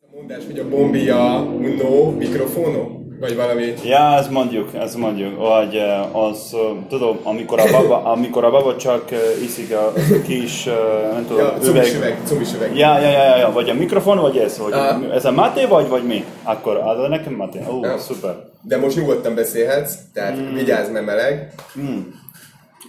A 0.00 0.16
mondás, 0.16 0.42
hogy 0.46 0.58
a 0.58 0.68
bombia 0.68 1.42
no 1.78 2.10
mikrofono, 2.10 2.99
vagy 3.20 3.36
valami. 3.36 3.74
Ja, 3.84 4.16
ez 4.18 4.28
mondjuk, 4.28 4.74
ez 4.74 4.94
mondjuk, 4.94 5.36
vagy 5.36 5.82
az, 6.12 6.56
tudom, 6.88 7.18
amikor 7.22 7.60
a 7.60 7.70
baba, 7.70 8.04
amikor 8.14 8.44
a 8.44 8.50
baba 8.50 8.76
csak 8.76 9.10
iszik 9.42 9.72
a, 9.74 9.86
a 9.86 10.22
kis, 10.26 10.64
nem 11.12 11.26
tudom, 11.26 11.46
ja, 11.46 11.68
üveg. 11.94 12.18
Cumis 12.24 12.54
üveg, 12.54 12.76
Ja, 12.76 12.98
ja, 12.98 13.08
ja, 13.08 13.36
ja, 13.36 13.52
vagy 13.52 13.68
a 13.68 13.74
mikrofon, 13.74 14.18
vagy 14.18 14.36
ez, 14.36 14.58
vagy 14.58 14.72
ah. 14.72 15.14
ez 15.14 15.24
a 15.24 15.30
Máté, 15.30 15.64
vagy, 15.64 15.88
vagy 15.88 16.04
mi? 16.04 16.24
Akkor 16.42 16.76
az 16.76 17.08
nekem 17.08 17.32
Máté. 17.32 17.58
Ó, 17.68 17.72
oh, 17.72 17.80
ja. 17.80 17.98
szuper. 17.98 18.36
De 18.62 18.76
most 18.76 18.96
nyugodtan 18.96 19.34
beszélhetsz, 19.34 19.94
tehát 20.12 20.36
mm. 20.36 20.54
vigyázz, 20.54 20.90
mert 20.90 21.04
meleg. 21.04 21.54
Mm. 21.80 22.00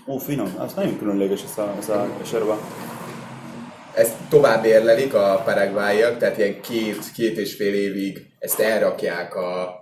Ó, 0.07 0.17
finom, 0.17 0.53
az 0.57 0.73
nagyon 0.73 0.97
különleges 0.97 1.41
ez 1.43 1.57
a, 1.57 1.73
ez 1.79 1.89
a 1.89 2.07
serba. 2.23 2.57
Ezt 3.93 4.13
tovább 4.29 4.65
érlelik 4.65 5.13
a 5.13 5.41
paraguayak, 5.45 6.17
tehát 6.17 6.37
ilyen 6.37 6.61
két, 6.61 7.11
két 7.15 7.37
és 7.37 7.55
fél 7.55 7.73
évig 7.73 8.25
ezt 8.39 8.59
elrakják 8.59 9.35
a, 9.35 9.80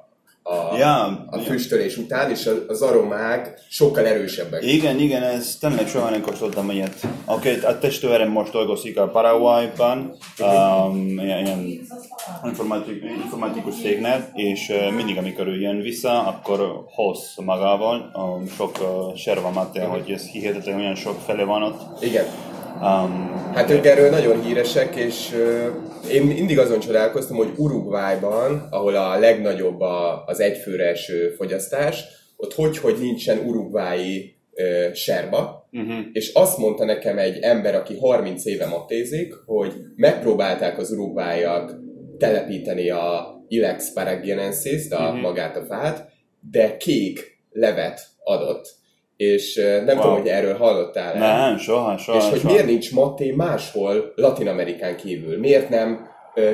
a, 0.49 0.77
ja, 0.77 1.25
a 1.29 1.37
füstölés 1.37 1.97
ja. 1.97 2.03
után, 2.03 2.29
és 2.29 2.49
az 2.67 2.81
aromák 2.81 3.59
sokkal 3.69 4.05
erősebbek. 4.05 4.63
Igen, 4.63 4.99
igen, 4.99 5.23
ez 5.23 5.57
tényleg 5.59 5.87
soha 5.87 6.09
nem 6.09 6.21
kóstoltam 6.21 6.69
ilyet. 6.69 7.07
Oké, 7.25 7.55
okay, 7.55 7.71
a 7.71 7.77
testőrem 7.77 8.29
most 8.29 8.51
dolgozik 8.51 8.99
a 8.99 9.07
Paraguayban, 9.07 10.15
um, 10.39 11.19
ilyen 11.19 11.79
informatik, 12.43 13.03
informatikus 13.23 13.75
cégnél, 13.75 14.29
és 14.33 14.69
uh, 14.69 14.91
mindig, 14.95 15.17
amikor 15.17 15.47
ő 15.47 15.59
jön 15.59 15.81
vissza, 15.81 16.27
akkor 16.27 16.85
hoz 16.95 17.33
magával 17.45 18.11
um, 18.13 18.47
sok 18.47 18.77
uh, 18.81 19.15
serva 19.15 19.49
mate, 19.49 19.83
hogy 19.83 20.11
ez 20.11 20.25
hihetetlen 20.25 20.79
olyan 20.79 20.95
sok 20.95 21.19
fele 21.25 21.43
van 21.43 21.63
ott. 21.63 22.03
Igen. 22.03 22.25
Um, 22.75 23.51
hát 23.53 23.69
ők 23.69 23.85
erről 23.85 24.09
nagyon 24.09 24.41
híresek, 24.43 24.95
és 24.95 25.31
uh, 25.33 26.11
én 26.13 26.23
mindig 26.23 26.59
azon 26.59 26.79
csodálkoztam, 26.79 27.37
hogy 27.37 27.53
Uruguayban, 27.55 28.67
ahol 28.69 28.95
a 28.95 29.19
legnagyobb 29.19 29.81
a, 29.81 30.23
az 30.25 30.39
egyfőre 30.39 30.87
eső 30.87 31.29
fogyasztás, 31.29 32.03
ott 32.35 32.53
hogy, 32.53 32.77
hogy 32.77 32.95
nincsen 32.99 33.37
urugvái 33.37 34.35
uh, 34.51 34.93
serba, 34.93 35.67
uh-huh. 35.71 36.05
és 36.11 36.33
azt 36.33 36.57
mondta 36.57 36.85
nekem 36.85 37.17
egy 37.17 37.37
ember, 37.41 37.75
aki 37.75 37.97
30 37.97 38.45
éve 38.45 38.65
matézik, 38.65 39.33
hogy 39.45 39.73
megpróbálták 39.95 40.77
az 40.77 40.91
urugváiak 40.91 41.75
telepíteni 42.17 42.89
a 42.89 43.37
Ilex 43.47 43.93
paragienensis, 43.93 44.89
a 44.89 44.95
uh-huh. 44.95 45.21
magát 45.21 45.57
a 45.57 45.65
fát, 45.65 46.09
de 46.51 46.77
kék 46.77 47.37
levet 47.51 48.07
adott 48.23 48.78
és 49.19 49.55
nem 49.85 49.95
wow. 49.95 50.01
tudom, 50.01 50.17
hogy 50.17 50.27
erről 50.27 50.57
hallottál 50.57 51.13
el. 51.13 51.47
Nem, 51.47 51.57
soha, 51.57 51.97
soha. 51.97 52.17
És 52.17 52.29
hogy 52.29 52.39
soha. 52.39 52.53
miért 52.53 52.65
nincs 52.67 52.91
maté 52.93 53.31
máshol 53.31 54.13
Latin 54.15 54.47
Amerikán 54.47 54.95
kívül? 54.95 55.39
Miért 55.39 55.69
nem 55.69 56.07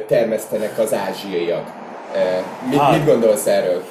termesztenek 0.07 0.79
az 0.79 0.93
ázsiaiak? 0.93 1.71
Mit, 2.69 2.79
hát, 2.79 2.97
mit 2.97 3.05
gondolsz 3.05 3.47
erről? 3.47 3.81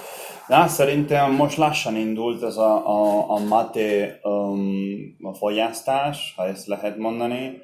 Na, 0.47 0.67
szerintem 0.67 1.33
most 1.33 1.57
lassan 1.57 1.97
indult 1.97 2.43
ez 2.43 2.57
a, 2.57 2.87
a, 2.87 3.31
a 3.31 3.39
mate 3.49 4.21
um, 4.23 5.17
a 5.23 5.35
fogyasztás, 5.35 6.35
ha 6.37 6.47
ezt 6.47 6.67
lehet 6.67 6.97
mondani. 6.97 7.63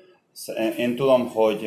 Én 0.79 0.97
tudom, 0.97 1.29
hogy 1.29 1.67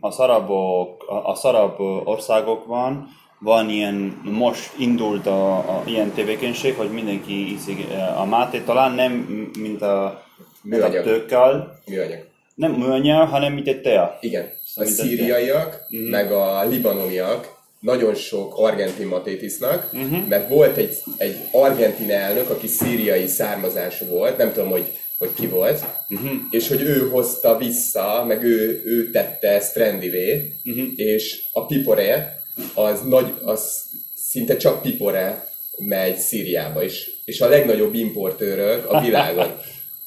a 0.00 0.22
arabok, 0.22 1.04
a 1.24 1.46
arab 1.46 1.80
országokban 2.04 3.08
van 3.38 3.70
ilyen, 3.70 4.20
most 4.24 4.70
indult 4.78 5.26
a, 5.26 5.56
a 5.56 5.82
ilyen 5.86 6.12
tevékenység, 6.12 6.74
hogy 6.74 6.90
mindenki 6.90 7.52
iszik 7.52 7.86
a 8.16 8.24
mátét, 8.24 8.64
talán 8.64 8.92
nem 8.92 9.12
mint 9.58 9.82
a, 9.82 10.24
mint 10.62 10.82
a 10.82 11.02
tőkkel. 11.02 11.80
Műanyag. 11.86 12.26
Nem 12.54 12.72
műanyag, 12.72 13.28
hanem 13.28 13.52
mint 13.52 13.68
egy 13.68 13.80
tea. 13.80 14.18
Igen. 14.20 14.48
Szóval 14.64 14.90
a 14.90 14.94
szíriaiak, 14.94 15.86
mm. 15.96 16.08
meg 16.08 16.32
a 16.32 16.64
libanoniak 16.64 17.56
nagyon 17.80 18.14
sok 18.14 18.54
argentin 18.56 19.06
matét 19.06 19.42
isznak, 19.42 19.90
uh-huh. 19.92 20.26
mert 20.28 20.48
volt 20.48 20.76
egy, 20.76 20.96
egy 21.16 21.36
argentin 21.52 22.10
elnök, 22.10 22.50
aki 22.50 22.66
szíriai 22.66 23.26
származású 23.26 24.06
volt, 24.06 24.36
nem 24.36 24.52
tudom, 24.52 24.70
hogy, 24.70 24.92
hogy 25.18 25.34
ki 25.34 25.46
volt, 25.46 25.84
uh-huh. 26.08 26.30
és 26.50 26.68
hogy 26.68 26.80
ő 26.80 27.08
hozta 27.08 27.56
vissza, 27.56 28.24
meg 28.26 28.42
ő, 28.42 28.82
ő 28.84 29.10
tette 29.10 29.48
ezt 29.48 29.74
trendivé, 29.74 30.52
uh-huh. 30.64 30.86
és 30.96 31.44
a 31.52 31.66
piporé, 31.66 32.14
az, 32.74 33.02
nagy, 33.02 33.32
az 33.44 33.84
szinte 34.14 34.56
csak 34.56 34.82
pipore 34.82 35.48
megy 35.78 36.16
Szíriába 36.16 36.84
is, 36.84 37.10
és 37.24 37.40
a 37.40 37.48
legnagyobb 37.48 37.94
importőrök 37.94 38.90
a 38.90 39.00
világon. 39.00 39.46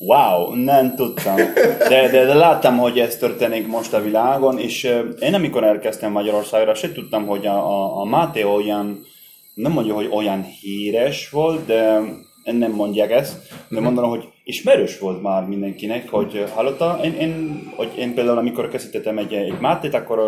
Wow, 0.04 0.56
nem 0.56 0.96
tudtam. 0.96 1.36
De, 1.36 2.10
de, 2.10 2.26
de 2.26 2.34
láttam, 2.34 2.78
hogy 2.78 3.00
ez 3.00 3.18
történik 3.18 3.68
most 3.68 3.94
a 3.94 4.02
világon, 4.02 4.60
és 4.60 4.84
én 5.20 5.34
amikor 5.34 5.64
elkezdtem 5.64 6.12
Magyarországra, 6.12 6.74
se 6.74 6.92
tudtam, 6.92 7.26
hogy 7.26 7.46
a, 7.46 7.54
a, 7.54 8.00
a 8.00 8.04
Máté 8.04 8.44
olyan, 8.44 9.06
nem 9.54 9.72
mondja, 9.72 9.94
hogy 9.94 10.10
olyan 10.12 10.44
híres 10.44 11.30
volt, 11.30 11.66
de 11.66 12.00
nem 12.44 12.72
mondják 12.72 13.12
ezt, 13.12 13.38
de 13.70 13.80
mondanom, 13.80 14.10
hogy 14.10 14.24
ismerős 14.52 15.00
volt 15.00 15.22
már 15.22 15.46
mindenkinek, 15.46 16.10
hogy 16.10 16.44
hallotta, 16.54 17.00
én, 17.04 17.14
én, 17.14 17.64
hogy 17.76 17.90
én 17.98 18.14
például 18.14 18.38
amikor 18.38 18.70
készítettem 18.70 19.18
egy, 19.18 19.34
egy 19.34 19.60
mátét, 19.60 19.94
akkor 19.94 20.20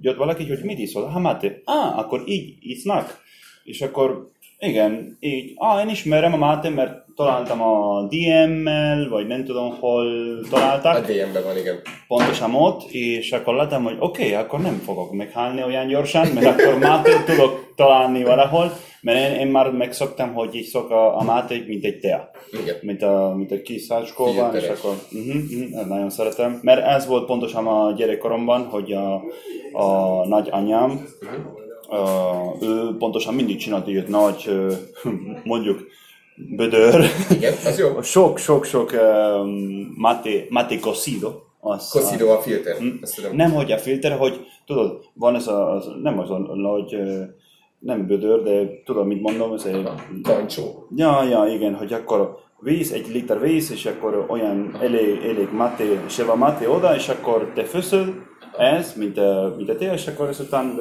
jött 0.00 0.16
valaki, 0.16 0.48
hogy 0.48 0.58
mit 0.62 0.78
iszol? 0.78 1.04
Ha 1.04 1.18
máté. 1.18 1.62
Ah, 1.64 1.98
akkor 1.98 2.22
így 2.26 2.56
isznak. 2.60 3.20
És 3.64 3.80
akkor 3.80 4.30
igen, 4.58 5.16
így. 5.20 5.52
Ah, 5.54 5.80
én 5.80 5.88
ismerem 5.88 6.32
a 6.32 6.36
máté, 6.36 6.68
mert 6.68 6.92
találtam 7.14 7.62
a 7.62 8.06
DM-mel, 8.08 9.08
vagy 9.08 9.26
nem 9.26 9.44
tudom 9.44 9.76
hol 9.80 10.06
találták. 10.50 10.96
A 10.96 11.00
DM-ben 11.00 11.42
van, 11.42 11.56
igen. 11.56 11.80
Pontosan 12.08 12.54
ott, 12.54 12.82
és 12.90 13.32
akkor 13.32 13.54
láttam, 13.54 13.82
hogy 13.84 13.96
oké, 13.98 14.22
okay, 14.22 14.34
akkor 14.34 14.60
nem 14.60 14.82
fogok 14.84 15.12
meghálni 15.12 15.62
olyan 15.62 15.86
gyorsan, 15.86 16.26
mert 16.26 16.46
akkor 16.46 16.78
mátét 16.78 17.24
tudok 17.24 17.72
találni 17.76 18.24
valahol. 18.24 18.72
Mert 19.00 19.18
én, 19.18 19.40
én 19.40 19.46
már 19.46 19.72
megszoktam, 19.72 20.34
hogy 20.34 20.54
így 20.54 20.66
szok 20.66 20.90
a, 20.90 21.18
a 21.18 21.22
máté, 21.22 21.64
mint 21.66 21.84
egy 21.84 21.98
tea. 21.98 22.30
Igen. 22.62 22.76
Mint 22.80 23.02
a, 23.02 23.34
mint 23.36 23.52
a 23.52 23.62
kis 23.62 23.82
szácskóban, 23.82 24.54
és 24.54 24.68
akkor 24.68 24.94
uh-huh, 25.12 25.34
uh-huh, 25.34 25.86
nagyon 25.86 26.10
szeretem. 26.10 26.58
Mert 26.62 26.86
ez 26.86 27.06
volt 27.06 27.26
pontosan 27.26 27.66
a 27.66 27.92
gyerekkoromban, 27.92 28.64
hogy 28.64 28.92
a, 28.92 29.14
a 29.72 30.26
nagyanyám, 30.26 30.90
uh-huh. 31.20 32.56
uh, 32.58 32.62
ő 32.62 32.96
pontosan 32.98 33.34
mindig 33.34 33.56
csinált 33.56 33.86
egy 33.86 34.08
nagy, 34.08 34.44
uh, 34.46 34.72
mondjuk, 35.44 35.86
bödör. 36.56 37.04
Igen, 37.30 37.54
az 37.64 37.78
jó. 37.78 38.02
Sok-sok-sok 38.02 38.92
mate, 39.94 40.30
mate 40.48 40.78
cocido. 40.78 41.32
Az, 41.60 41.88
cocido 41.90 42.28
a 42.28 42.40
filter. 42.40 42.76
Nem, 43.32 43.52
hogy 43.52 43.72
a 43.72 43.78
filter, 43.78 44.16
hogy 44.16 44.46
tudod, 44.66 45.04
van 45.14 45.34
ez 45.34 45.46
a, 45.46 45.74
az, 45.74 45.90
nem 46.02 46.18
az 46.18 46.30
a 46.30 46.38
nagy 46.54 46.94
uh, 46.94 47.22
nem 47.78 48.06
bödör, 48.06 48.42
de 48.42 48.82
tudom, 48.84 49.06
mit 49.06 49.20
mondom, 49.20 49.52
ez 49.52 49.64
egy... 49.64 49.88
Kancsó. 50.22 50.86
Ja, 50.96 51.22
ja, 51.22 51.46
igen, 51.54 51.74
hogy 51.74 51.92
akkor 51.92 52.38
víz, 52.60 52.92
egy 52.92 53.08
liter 53.08 53.40
víz, 53.40 53.72
és 53.72 53.86
akkor 53.86 54.24
olyan 54.28 54.76
elég, 54.80 55.22
elég 55.24 55.48
maté, 55.52 55.98
seva 56.08 56.34
maté 56.34 56.66
oda, 56.66 56.94
és 56.94 57.08
akkor 57.08 57.52
te 57.54 57.64
főszöl 57.64 58.26
ez, 58.58 58.94
mint 58.96 59.18
a, 59.18 59.54
mint 59.56 59.68
a 59.68 59.76
te, 59.76 59.92
és 59.92 60.06
akkor 60.06 60.28
ezután 60.28 60.80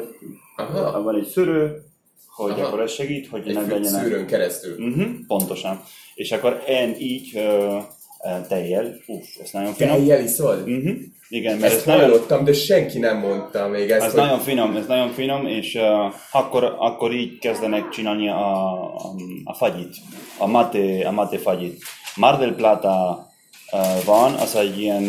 Aha. 0.56 1.02
van 1.02 1.16
egy 1.16 1.28
szörő, 1.28 1.84
hogy 2.28 2.52
Aha. 2.52 2.62
akkor 2.62 2.82
ez 2.82 2.92
segít, 2.92 3.28
hogy 3.28 3.48
Egy 3.48 3.54
ne 3.54 3.62
legyen... 3.62 3.84
szűrőn 3.84 4.26
keresztül. 4.26 4.88
Uh-huh, 4.88 5.08
pontosan. 5.28 5.82
És 6.16 6.32
akkor 6.32 6.62
én 6.68 6.96
így 7.00 7.32
uh, 7.36 7.84
tejjel, 8.48 8.96
uff, 9.08 9.26
ez 9.44 9.50
nagyon 9.52 9.74
finom. 9.74 9.96
Tejjel 9.96 10.22
iszol? 10.22 10.56
Uh-huh. 10.56 10.96
Igen, 11.30 11.58
mert 11.58 11.74
ezt, 11.74 11.88
ezt 11.88 12.00
hallottam, 12.00 12.44
de 12.44 12.54
senki 12.54 13.00
nem 13.00 13.18
mondta 13.18 13.68
még 13.68 13.90
ezt. 13.90 14.06
Ez 14.06 14.12
hogy... 14.12 14.22
nagyon 14.22 14.40
finom, 14.40 14.76
ez 14.76 14.88
nagyon 14.88 15.10
finom, 15.10 15.46
és 15.46 15.76
uh, 15.76 16.14
akkor, 16.32 16.76
akkor 16.80 17.14
így 17.14 17.40
kezdenek 17.40 17.90
csinálni 17.90 18.30
a, 18.30 18.74
a, 18.84 19.14
a 19.44 19.54
fagyit, 19.54 19.96
a 20.38 20.48
mate, 20.48 21.08
a 21.08 21.12
mate 21.12 21.38
fagyit. 21.38 21.84
Mar 22.16 22.38
del 22.38 22.54
Plata 22.54 23.28
uh, 23.72 24.04
van, 24.06 24.34
az 24.34 24.56
egy 24.56 24.80
ilyen 24.80 25.04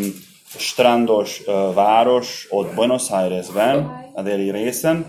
strandos 0.46 1.42
uh, 1.46 1.74
város, 1.74 2.46
ott 2.50 2.74
Buenos 2.74 3.10
Airesben, 3.10 3.90
a 4.14 4.22
déli 4.22 4.50
részen. 4.50 5.06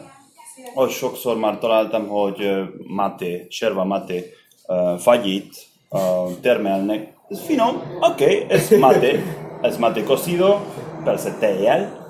Ott 0.74 0.90
sokszor 0.92 1.38
már 1.38 1.58
találtam, 1.58 2.08
hogy 2.08 2.50
mate, 2.88 3.46
serva 3.50 3.84
mate 3.84 4.22
uh, 4.68 4.98
fagyit 4.98 5.56
uh, 5.90 6.00
termelnek. 6.42 7.18
Ez 7.30 7.46
finom, 7.46 7.82
oké, 8.00 8.24
okay, 8.24 8.46
ez 8.50 8.70
mate, 8.70 9.12
ez 9.68 9.78
mate 9.78 10.04
cocido, 10.04 10.60
persze 11.04 11.38
tejjel. 11.40 12.08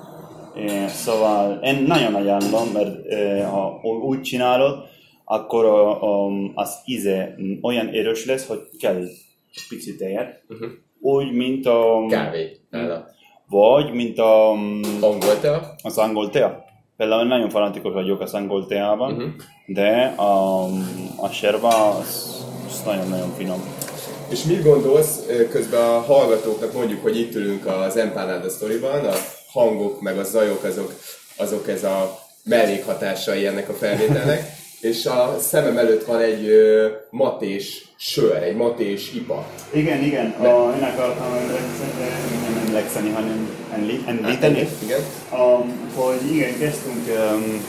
Eh, 0.56 0.88
szóval 0.88 1.60
én 1.62 1.82
nagyon 1.82 2.14
ajánlom, 2.14 2.68
mert 2.72 3.06
eh, 3.06 3.50
ha 3.50 3.80
úgy 3.82 4.20
csinálod, 4.20 4.78
akkor 5.24 5.64
az 6.54 6.82
íze 6.84 7.34
olyan 7.62 7.88
erős 7.88 8.26
lesz, 8.26 8.46
hogy 8.46 8.60
kell 8.78 9.02
picit 9.68 9.98
tejet. 9.98 10.42
Uh-huh. 10.48 10.68
Úgy, 11.00 11.32
mint 11.32 11.66
a... 11.66 12.06
Kávé. 12.08 12.56
Vagy, 13.46 13.92
mint 13.92 14.18
a... 14.18 14.50
Angol 15.00 15.38
tea? 15.40 15.74
Az 15.82 15.98
angol 15.98 16.30
tea. 16.30 16.64
Például 16.96 17.24
nagyon 17.24 17.48
fanatikus 17.48 17.92
vagyok 17.92 18.20
az 18.20 18.34
angol 18.34 18.66
teában, 18.66 19.12
uh-huh. 19.12 19.30
de 19.66 20.14
a, 20.16 20.64
a 21.16 21.28
serva 21.28 21.88
az, 21.90 22.44
az 22.66 22.82
nagyon-nagyon 22.84 23.28
finom. 23.28 23.60
És 24.30 24.42
mit 24.42 24.62
gondolsz, 24.62 25.18
közben 25.50 25.80
a 25.80 26.00
hallgatóknak 26.00 26.72
mondjuk, 26.72 27.02
hogy 27.02 27.18
itt 27.18 27.34
ülünk 27.34 27.66
az 27.66 27.96
Empanada 27.96 28.48
Story-ban, 28.48 29.04
a 29.04 29.14
hangok 29.52 30.00
meg 30.00 30.18
a 30.18 30.24
zajok 30.24 30.64
azok, 30.64 30.94
azok 31.36 31.68
ez 31.68 31.84
a 31.84 32.18
mellékhatásai 32.44 33.46
ennek 33.46 33.68
a 33.68 33.72
felvételnek, 33.72 34.52
és 34.90 35.06
a 35.06 35.36
szemem 35.40 35.78
előtt 35.78 36.04
van 36.04 36.20
egy 36.20 36.48
uh, 36.48 36.86
matés 37.10 37.92
sör, 37.96 38.42
egy 38.42 38.56
matés 38.56 39.12
ipa. 39.14 39.46
Igen, 39.72 40.02
igen, 40.02 40.30
a, 40.30 40.74
én 40.76 40.82
akartam 40.82 41.32
nem 42.42 42.62
emlékszeni, 42.66 43.10
hanem 43.10 43.50
említeni, 43.72 44.58
hát, 44.58 44.82
igen. 44.82 45.00
Um, 45.32 45.90
hogy 45.94 46.34
igen, 46.34 46.58
kezdtünk, 46.58 47.06
um, 47.08 47.64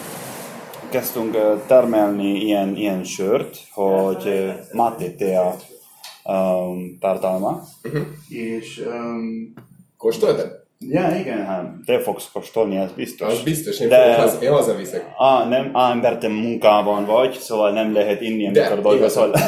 kezdtünk 0.90 1.38
termelni 1.68 2.44
ilyen, 2.44 2.76
ilyen 2.76 3.04
sört, 3.04 3.58
hogy 3.72 4.26
uh, 4.26 4.54
mate 4.72 5.12
tea 5.18 5.56
um, 6.32 6.98
tartalma, 7.00 7.64
uh-huh. 7.84 8.02
és... 8.30 8.82
Um, 8.88 9.54
Kóstoltad? 9.98 10.60
Ja, 10.90 11.16
igen, 11.20 11.46
hát 11.46 11.74
te 11.86 12.00
fogsz 12.00 12.30
kóstolni, 12.34 12.76
ez 12.78 12.92
biztos. 12.92 13.28
Az 13.28 13.44
biztos, 13.44 13.80
én, 13.80 13.90
De, 13.90 14.16
haza, 14.16 14.42
én 14.42 14.52
hazaviszek. 14.52 15.06
Á, 15.18 15.48
nem, 15.48 15.70
á, 15.74 15.92
ember, 15.92 16.18
te 16.18 16.28
munkában 16.28 17.06
vagy, 17.06 17.34
szóval 17.34 17.72
nem 17.72 17.94
lehet 17.94 18.22
inni, 18.22 18.48
amikor 18.48 18.82
dolgozol. 18.82 19.32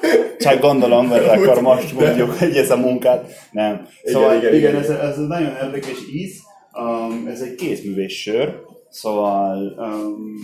Csak 0.38 0.60
gondolom, 0.60 1.06
mert 1.06 1.26
akkor 1.26 1.60
most 1.60 1.92
mondjuk, 1.92 2.30
hogy 2.30 2.56
ez 2.56 2.70
a 2.70 2.76
munkát. 2.76 3.32
Nem. 3.50 3.86
Szóval 4.04 4.36
igen, 4.36 4.54
igen, 4.54 4.70
igen, 4.70 4.82
igen. 4.82 4.96
Ez, 4.98 5.10
ez 5.10 5.26
nagyon 5.26 5.52
érdekes 5.62 5.98
íz. 6.12 6.40
Um, 6.72 7.26
ez 7.26 7.40
egy 7.40 7.54
kézművés 7.54 8.22
sör, 8.22 8.60
szóval 8.88 9.74
um, 9.78 10.34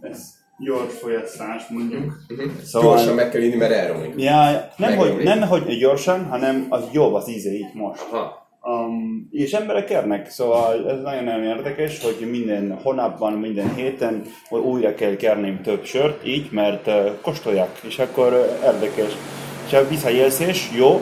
ez 0.00 0.37
gyors 0.58 0.98
folyasztás, 0.98 1.66
mondjuk. 1.68 2.02
Uh-huh. 2.28 2.52
Szóval, 2.64 2.94
gyorsan 2.94 3.14
meg 3.14 3.30
kell 3.30 3.42
inni, 3.42 3.56
mert 3.56 3.72
elromlik. 3.72 4.12
Ja, 4.16 4.70
nem, 4.76 4.96
hogy, 4.96 5.22
nem, 5.22 5.40
hogy 5.40 5.78
gyorsan, 5.78 6.24
hanem 6.24 6.66
az 6.68 6.84
jobb 6.92 7.14
az 7.14 7.28
íze 7.28 7.50
így 7.50 7.74
most. 7.74 8.06
Aha. 8.10 8.46
Um, 8.62 9.28
és 9.30 9.52
emberek 9.52 9.84
kérnek, 9.84 10.30
szóval 10.30 10.90
ez 10.90 11.00
nagyon-nagyon 11.00 11.44
érdekes, 11.44 12.02
hogy 12.02 12.30
minden 12.30 12.78
hónapban, 12.82 13.32
minden 13.32 13.74
héten 13.74 14.22
újra 14.50 14.94
kell 14.94 15.16
kérni 15.16 15.60
több 15.62 15.84
sört, 15.84 16.26
így, 16.26 16.48
mert 16.50 16.86
uh, 16.86 17.10
kóstolják, 17.22 17.80
és 17.82 17.98
akkor 17.98 18.32
uh, 18.32 18.72
érdekes. 18.72 19.12
És 19.66 19.72
a 19.72 19.88
visszajelzés 19.88 20.70
jó, 20.76 21.00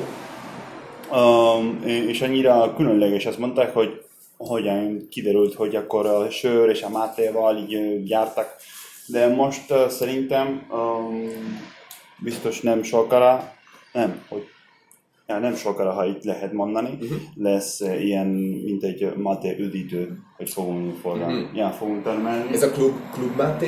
um, 1.12 1.80
és 1.84 2.20
annyira 2.20 2.74
különleges, 2.76 3.26
azt 3.26 3.38
mondták, 3.38 3.74
hogy 3.74 4.02
hogyan 4.36 5.06
kiderült, 5.10 5.54
hogy 5.54 5.76
akkor 5.76 6.06
a 6.06 6.30
sör 6.30 6.68
és 6.68 6.82
a 6.82 6.88
mátéval 6.88 7.56
így 7.56 7.74
uh, 7.74 8.02
gyártak, 8.02 8.56
de 9.06 9.34
most 9.34 9.70
uh, 9.70 9.88
szerintem 9.88 10.66
um, 10.70 11.28
biztos 12.18 12.60
nem 12.60 12.82
sokára, 12.82 13.52
nem, 13.92 14.22
hogy 14.28 14.46
Ja, 15.28 15.38
nem 15.38 15.54
sokára, 15.54 15.92
ha 15.92 16.04
itt 16.04 16.24
lehet 16.24 16.52
mondani, 16.52 16.98
uh-huh. 17.00 17.18
lesz 17.34 17.80
uh, 17.80 18.04
ilyen, 18.04 18.26
mint 18.64 18.82
egy 18.82 19.12
mate 19.16 19.56
üdítő, 19.58 20.18
hogy 20.36 20.50
fogunk 20.50 20.96
forrani. 20.96 21.42
Uh-huh. 21.42 21.56
Ja, 21.56 21.70
fogunk 21.70 22.02
termelni. 22.02 22.52
Ez 22.52 22.62
a 22.62 22.70
klub, 22.70 22.94
klub 23.12 23.36
mate? 23.36 23.66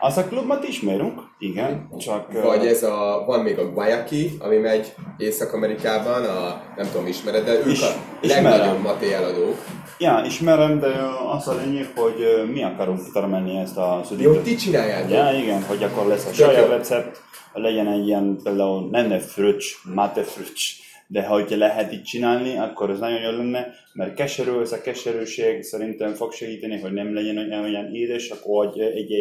Az 0.00 0.16
a 0.16 0.24
klub 0.24 0.46
mate 0.46 0.66
ismerünk, 0.68 1.20
igen, 1.38 1.72
uh-huh. 1.84 2.00
csak... 2.00 2.32
Vagy 2.42 2.66
ez 2.66 2.82
a, 2.82 3.22
van 3.26 3.40
még 3.40 3.58
a 3.58 3.72
guayaki, 3.72 4.30
ami 4.38 4.56
megy 4.56 4.94
Észak-Amerikában, 5.16 6.24
a, 6.24 6.62
nem 6.76 6.86
tudom, 6.92 7.06
ismered, 7.06 7.44
de 7.44 7.52
ők 7.52 7.66
Is, 7.66 7.82
a 7.82 7.92
legnagyobb 8.20 8.82
mate 8.82 9.14
eladók. 9.16 9.56
Ja, 10.00 10.22
ismerem, 10.26 10.78
de 10.78 10.88
az 11.30 11.48
a 11.48 11.54
lényeg, 11.64 11.92
hogy 11.94 12.50
mi 12.52 12.62
akarunk 12.62 13.12
termelni 13.12 13.56
ezt 13.56 13.76
a 13.76 14.02
üdítőt. 14.12 14.34
Jó, 14.34 14.40
ti 14.40 14.54
csináljátok? 14.54 15.10
Ja, 15.10 15.32
igen, 15.42 15.62
hogy 15.62 15.82
akkor 15.82 16.06
lesz 16.06 16.26
a 16.26 16.32
saját 16.32 16.68
recept, 16.68 17.22
legyen 17.52 17.86
egy 17.86 18.06
ilyen 18.06 18.40
például 18.42 18.88
nem 18.90 19.18
fröccs, 19.18 19.64
mate 19.94 20.22
fröccs, 20.22 20.62
de 21.06 21.26
ha 21.26 21.34
hogyha 21.34 21.56
lehet 21.56 21.92
így 21.92 22.02
csinálni, 22.02 22.58
akkor 22.58 22.90
az 22.90 22.98
nagyon 22.98 23.20
jó 23.20 23.30
lenne, 23.30 23.66
mert 23.92 24.14
keserű, 24.14 24.60
ez 24.60 24.72
a 24.72 24.80
keserűség 24.80 25.62
szerintem 25.62 26.14
fog 26.14 26.32
segíteni, 26.32 26.80
hogy 26.80 26.92
nem 26.92 27.14
legyen 27.14 27.36
olyan, 27.36 27.62
olyan 27.62 27.94
édes, 27.94 28.30
akkor 28.30 28.66
egy, 28.66 28.80
egy, 28.80 29.12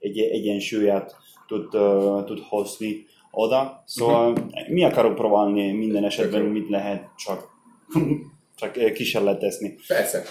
egy 0.00 0.18
egyensúlyát 0.18 1.16
tud, 1.46 1.74
uh, 1.74 2.24
tud 2.24 2.38
hozni 2.48 3.06
oda. 3.30 3.82
Szóval 3.86 4.30
uh-huh. 4.30 4.68
mi 4.68 4.84
akarok 4.84 5.14
próbálni 5.14 5.72
minden 5.72 6.04
esetben, 6.04 6.42
mit 6.42 6.68
lehet 6.68 7.04
csak, 7.16 7.48
csak 8.56 8.92
kísérletezni. 8.92 9.76
Persze. 9.86 10.22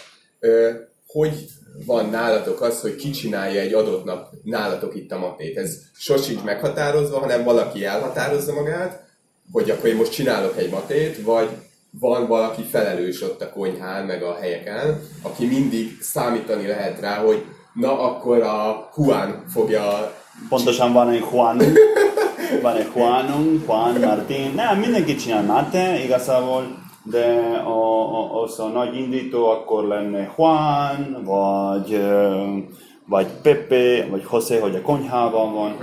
Hogy 1.08 1.46
van 1.86 2.10
nálatok 2.10 2.62
az, 2.62 2.82
hogy 2.82 2.96
ki 2.96 3.10
csinálja 3.10 3.62
egy 3.62 3.74
adott 3.74 4.04
nap 4.04 4.30
nálatok 4.44 4.96
itt 4.96 5.12
a 5.12 5.20
matét? 5.20 5.58
Ez 5.58 5.78
sosincs 5.98 6.42
meghatározva, 6.42 7.20
hanem 7.20 7.44
valaki 7.44 7.86
elhatározza 7.86 8.54
magát, 8.54 9.04
hogy 9.52 9.70
akkor 9.70 9.90
én 9.90 9.96
most 9.96 10.12
csinálok 10.12 10.58
egy 10.58 10.70
matét, 10.70 11.22
vagy 11.22 11.50
van 12.00 12.28
valaki 12.28 12.64
felelős 12.64 13.22
ott 13.22 13.42
a 13.42 13.50
konyhán, 13.50 14.06
meg 14.06 14.24
a 14.24 14.38
helyeken, 14.42 15.02
aki 15.22 15.46
mindig 15.46 15.98
számítani 16.02 16.68
lehet 16.68 17.00
rá, 17.00 17.18
hogy 17.18 17.44
na 17.74 18.00
akkor 18.00 18.42
a 18.42 18.90
Juan 18.98 19.44
fogja... 19.48 20.14
Pontosan 20.50 20.94
van 20.94 21.10
egy 21.10 21.26
Juan, 21.32 21.62
van 22.62 22.76
egy 22.76 22.92
Juanunk, 22.96 23.64
Juan 23.68 24.00
Martin, 24.00 24.54
nem, 24.56 24.80
mindenki 24.80 25.16
csinál 25.16 25.44
mate, 25.44 26.04
igazából, 26.04 26.83
de 27.04 27.62
a, 27.66 28.02
a, 28.18 28.42
az 28.42 28.60
a 28.60 28.68
nagy 28.68 28.96
indító 28.96 29.50
akkor 29.50 29.84
lenne 29.84 30.34
Juan, 30.38 31.24
vagy, 31.26 32.02
vagy 33.06 33.28
Pepe, 33.42 34.08
vagy 34.10 34.24
José, 34.32 34.60
hogy 34.60 34.76
a 34.76 34.82
konyhában 34.82 35.54
van. 35.54 35.76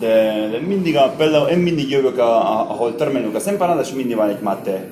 De, 0.00 0.48
de 0.50 0.58
mindig, 0.66 0.96
a, 0.96 1.14
például 1.16 1.48
én 1.48 1.58
mindig 1.58 1.90
jövök, 1.90 2.18
a, 2.18 2.36
a, 2.36 2.70
ahol 2.70 2.94
termelünk 2.94 3.34
az 3.34 3.46
empanadas, 3.46 3.88
és 3.88 3.94
mindig 3.94 4.16
van 4.16 4.28
egy 4.28 4.40
mate 4.40 4.88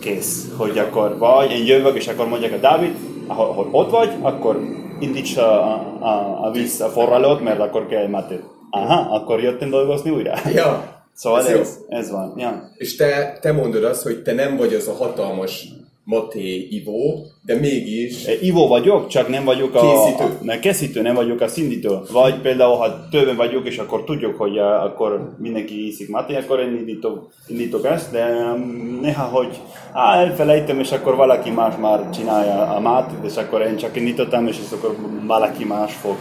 kész, 0.00 0.52
hogy 0.56 0.78
akkor 0.78 1.18
vagy 1.18 1.50
én 1.50 1.66
jövök, 1.66 1.96
és 1.96 2.08
akkor 2.08 2.28
mondják 2.28 2.52
a 2.52 2.56
Dávid, 2.56 2.96
ahol, 3.26 3.46
ahol 3.46 3.68
ott 3.72 3.90
vagy, 3.90 4.10
akkor 4.20 4.60
indíts 5.00 5.36
a, 5.36 5.72
a, 5.98 6.38
a 6.42 6.50
víz 6.50 6.80
a 6.80 6.88
forralót, 6.88 7.40
mert 7.40 7.60
akkor 7.60 7.86
kell 7.86 8.08
mate. 8.08 8.40
Aha, 8.70 9.14
akkor 9.14 9.42
jöttem 9.42 9.70
dolgozni 9.70 10.10
újra. 10.10 10.32
Ja. 10.52 10.99
Szóval 11.20 11.40
ez, 11.40 11.58
ez, 11.58 11.78
ez 11.88 12.10
van. 12.10 12.34
Ja. 12.36 12.70
És 12.76 12.96
te, 12.96 13.38
te 13.40 13.52
mondod 13.52 13.84
azt, 13.84 14.02
hogy 14.02 14.22
te 14.22 14.32
nem 14.32 14.56
vagy 14.56 14.74
az 14.74 14.88
a 14.88 14.92
hatalmas 14.92 15.68
Maté 16.04 16.66
Ivo, 16.70 17.18
de 17.44 17.54
mégis... 17.54 18.26
E, 18.26 18.32
Ivo 18.40 18.66
vagyok, 18.66 19.08
csak 19.08 19.28
nem 19.28 19.44
vagyok 19.44 19.74
a... 19.74 19.80
Készítő. 19.80 20.24
A, 20.24 20.38
ne, 20.42 20.58
készítő, 20.58 21.02
nem 21.02 21.14
vagyok 21.14 21.40
a 21.40 21.48
szindító. 21.48 22.02
Vagy 22.12 22.40
például, 22.40 22.76
ha 22.76 23.08
többen 23.10 23.36
vagyok, 23.36 23.66
és 23.66 23.78
akkor 23.78 24.04
tudjuk, 24.04 24.36
hogy 24.36 24.58
a, 24.58 24.84
akkor 24.84 25.34
mindenki 25.38 25.86
iszik 25.86 26.08
Maté, 26.08 26.36
akkor 26.36 26.60
én 26.60 26.76
indítok, 26.76 27.32
indítok 27.46 27.84
ezt, 27.84 28.10
de 28.10 28.52
um, 28.54 28.98
néha, 29.02 29.24
hogy 29.24 29.60
á, 29.92 30.20
elfelejtem, 30.20 30.80
és 30.80 30.92
akkor 30.92 31.16
valaki 31.16 31.50
más 31.50 31.74
már 31.80 32.10
csinálja 32.10 32.74
a 32.74 32.80
mát, 32.80 33.10
és 33.24 33.36
akkor 33.36 33.60
én 33.60 33.76
csak 33.76 33.96
indítottam, 33.96 34.46
és 34.46 34.56
akkor 34.72 34.96
valaki 35.26 35.64
más 35.64 35.94
fog, 35.94 36.16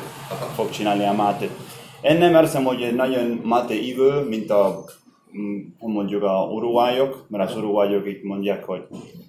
fog 0.56 0.70
csinálni 0.70 1.06
a 1.06 1.14
mátét. 1.14 1.52
Én 2.02 2.18
nem 2.18 2.34
érzem, 2.34 2.64
hogy 2.64 2.96
nagyon 2.96 3.42
Maté 3.44 3.76
Ivo, 3.76 4.24
mint 4.30 4.50
a 4.50 4.84
mm, 5.38 5.60
mondjuk 5.80 6.24
a 6.24 6.48
uruguayok, 6.52 7.26
mert 7.30 7.50
az 7.50 7.58
uruguayok 7.58 8.08
itt 8.08 8.24
mondják, 8.24 8.64
hogy, 8.64 8.82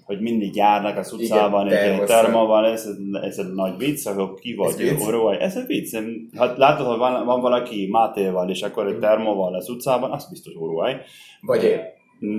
hogy 0.04 0.20
mindig 0.20 0.56
járnak 0.56 0.96
az 0.96 1.12
utcában, 1.12 1.66
Igen, 1.66 2.00
egy 2.00 2.06
terma 2.06 2.46
van, 2.46 2.64
ez, 2.64 2.88
ez 3.22 3.38
egy 3.38 3.52
nagy 3.54 3.76
vicc, 3.76 4.06
akkor 4.06 4.34
ki 4.34 4.54
vagy 4.54 4.80
ez 4.80 5.06
uruguay? 5.06 5.36
Ez 5.40 5.56
egy 5.56 5.66
vicc. 5.66 5.96
Hát 6.36 6.56
látod, 6.56 6.86
hogy 6.86 6.98
van, 6.98 7.24
van 7.24 7.40
valaki 7.40 7.88
Mátéval, 7.90 8.50
és 8.50 8.62
akkor 8.62 8.86
egy 8.86 8.98
termóval 8.98 9.54
az 9.54 9.68
utcában, 9.68 10.10
az 10.10 10.30
biztos 10.30 10.54
uruguay. 10.54 10.94
Vagy 11.40 11.64
én. 11.64 11.80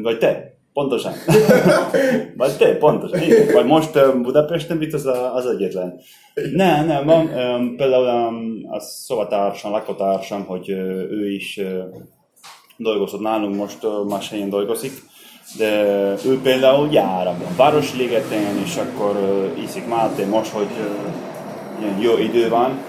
Vagy 0.02 0.18
te. 0.18 0.51
Pontosan. 0.74 1.14
Vagy 2.38 2.58
te, 2.58 2.78
pontosan. 2.78 3.20
Vagy 3.54 3.66
most 3.66 4.22
Budapesten 4.22 4.78
mit 4.78 4.94
az, 4.94 5.46
egyetlen. 5.46 6.00
Nem, 6.54 6.86
nem, 6.86 7.06
van 7.06 7.26
um, 7.26 7.76
például 7.76 8.28
um, 8.28 8.68
a 8.70 8.80
szobatársam, 8.80 9.72
lakótársam, 9.72 10.46
hogy 10.46 10.72
uh, 10.72 10.78
ő 11.12 11.32
is 11.32 11.58
uh, 11.58 11.84
dolgozott 12.78 13.22
nálunk, 13.22 13.56
most 13.56 13.84
uh, 13.84 14.08
más 14.08 14.30
helyen 14.30 14.50
dolgozik, 14.50 14.92
de 15.58 15.84
ő 16.26 16.40
például 16.44 16.88
jár 16.92 17.28
a 17.28 17.36
Városligeten, 17.58 18.58
és 18.64 18.76
akkor 18.76 19.16
uh, 19.16 19.64
iszik 19.64 19.88
Máté, 19.88 20.26
most, 20.26 20.52
hogy 20.52 20.70
uh, 21.80 22.02
jó 22.02 22.18
idő 22.18 22.50
van, 22.50 22.80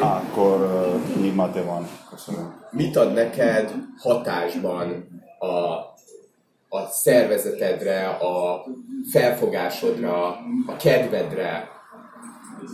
akkor 0.00 0.60
uh, 0.60 1.14
mindig 1.14 1.34
Máté 1.34 1.60
van. 1.60 1.88
Köszönöm. 2.10 2.64
Mit 2.70 2.96
ad 2.96 3.12
neked 3.12 3.72
hatásban 3.98 5.08
a 5.38 5.94
a 6.68 6.86
szervezetedre, 6.86 8.06
a 8.06 8.64
felfogásodra, 9.12 10.26
a 10.66 10.76
kedvedre. 10.78 11.68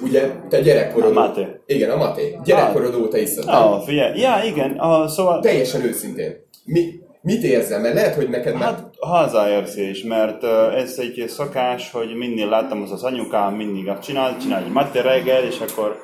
Ugye, 0.02 0.30
te 0.48 0.60
gyerekkorod... 0.60 1.16
A 1.16 1.20
Maté. 1.20 1.46
Igen, 1.66 1.90
a 1.90 1.96
Maté. 1.96 2.38
Gyerekkorod 2.44 2.94
óta 2.94 3.18
iszod. 3.18 3.44
Ah, 3.46 3.82
figyelj. 3.82 4.20
Ja, 4.20 4.40
igen. 4.44 4.70
Uh, 4.70 5.06
szóval... 5.06 5.40
Teljesen 5.40 5.82
őszintén. 5.82 6.36
Mi, 6.64 7.00
mit 7.20 7.42
érzel? 7.42 7.80
Mert 7.80 7.94
lehet, 7.94 8.14
hogy 8.14 8.28
neked 8.28 8.54
már... 8.54 8.62
Hát 8.62 8.90
hazaérzés, 9.00 10.02
mert 10.02 10.44
ez 10.74 10.98
egy 10.98 11.24
szokás, 11.28 11.90
hogy 11.90 12.14
mindig 12.14 12.46
láttam 12.46 12.82
az 12.82 12.92
az 12.92 13.02
anyukám, 13.02 13.54
mindig 13.54 13.88
azt 13.88 14.02
csinál, 14.02 14.36
csinál 14.38 14.62
egy 14.62 14.72
Maté 14.72 15.00
reggel, 15.00 15.44
és 15.44 15.58
akkor 15.60 15.96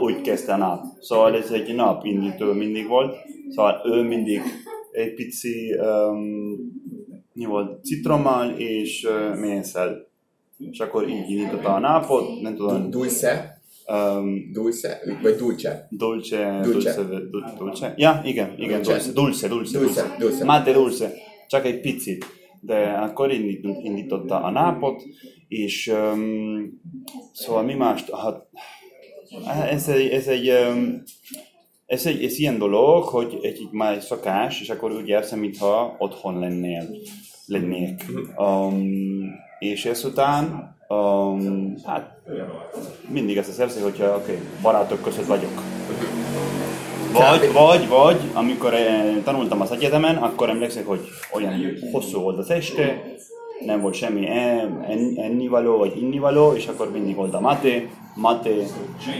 úgy 0.00 0.20
kezdte 0.20 0.52
a 0.52 0.56
nap. 0.56 0.82
Szóval 1.00 1.36
ez 1.36 1.50
egy 1.50 1.74
nap 1.74 2.04
indító 2.04 2.52
mindig 2.52 2.88
volt. 2.88 3.16
Szóval 3.54 3.80
ő 3.84 4.02
mindig 4.02 4.42
egy 4.92 5.14
pici 5.14 5.74
um, 5.74 6.56
mi 7.32 7.44
volt, 7.44 7.84
citrommal 7.84 8.50
és 8.50 9.04
uh, 9.04 9.38
mészsel. 9.38 10.06
És 10.70 10.78
akkor 10.78 11.08
így 11.08 11.30
indította 11.30 11.74
a 11.74 11.78
nápot, 11.78 12.40
nem 12.40 12.54
tudom. 12.54 12.90
Dulce? 12.90 13.60
Um, 13.86 14.52
dulce? 14.52 15.00
Vagy 15.22 15.34
dulce? 15.34 15.88
Dulce, 15.90 16.60
dulce, 16.62 16.94
dulce. 17.30 17.54
dulce. 17.58 17.94
Ja, 17.96 18.20
igen, 18.24 18.54
igen, 18.58 18.82
dulce, 18.82 19.12
dulce, 19.12 19.48
dulce. 19.48 19.78
dulce, 19.78 20.16
dulce. 20.18 20.44
Mate 20.44 20.72
dulce, 20.72 21.12
csak 21.48 21.64
egy 21.64 21.80
picit. 21.80 22.24
De 22.60 22.76
akkor 22.76 23.30
indította 23.82 24.42
a 24.42 24.50
nápot, 24.50 25.02
és 25.48 25.92
um, 26.12 26.80
szóval 27.32 27.62
mi 27.62 27.74
más, 27.74 28.04
hát, 28.10 28.46
ez 29.70 29.88
egy, 29.88 30.08
ez 30.10 30.26
egy 30.26 30.50
um, 30.50 31.02
ez 31.88 32.06
egy 32.06 32.24
ez 32.24 32.38
ilyen 32.38 32.58
dolog, 32.58 33.04
hogy 33.04 33.38
egy, 33.42 33.44
egy 33.44 33.68
már 33.70 34.02
szakás, 34.02 34.60
és 34.60 34.68
akkor 34.70 34.92
úgy 34.92 35.08
érzem, 35.08 35.38
mintha 35.38 35.96
otthon 35.98 36.38
lennél, 36.38 36.84
lennék. 37.46 38.04
Um, 38.36 39.22
és 39.58 39.84
ezután, 39.84 40.76
um, 40.88 41.74
hát 41.84 42.20
mindig 43.08 43.36
ezt 43.36 43.48
az 43.48 43.58
érzem, 43.58 43.82
hogyha 43.82 44.16
okay, 44.16 44.38
barátok 44.62 45.02
között 45.02 45.26
vagyok. 45.26 45.62
Vagy, 47.12 47.52
vagy, 47.52 47.88
vagy, 47.88 48.20
amikor 48.34 48.74
tanultam 49.24 49.60
az 49.60 49.70
egyetemen, 49.70 50.16
akkor 50.16 50.48
emlékszem, 50.48 50.84
hogy 50.84 51.00
olyan 51.32 51.54
hosszú 51.92 52.20
volt 52.20 52.38
az 52.38 52.50
este, 52.50 53.02
nem 53.64 53.80
volt 53.80 53.94
semmi 53.94 54.28
ennivaló 55.16 55.76
vagy 55.76 55.96
innivaló, 55.96 56.52
és 56.52 56.66
akkor 56.66 56.90
mindig 56.90 57.14
volt 57.14 57.34
a 57.34 57.40
maté, 57.40 57.88
maté, 58.18 58.64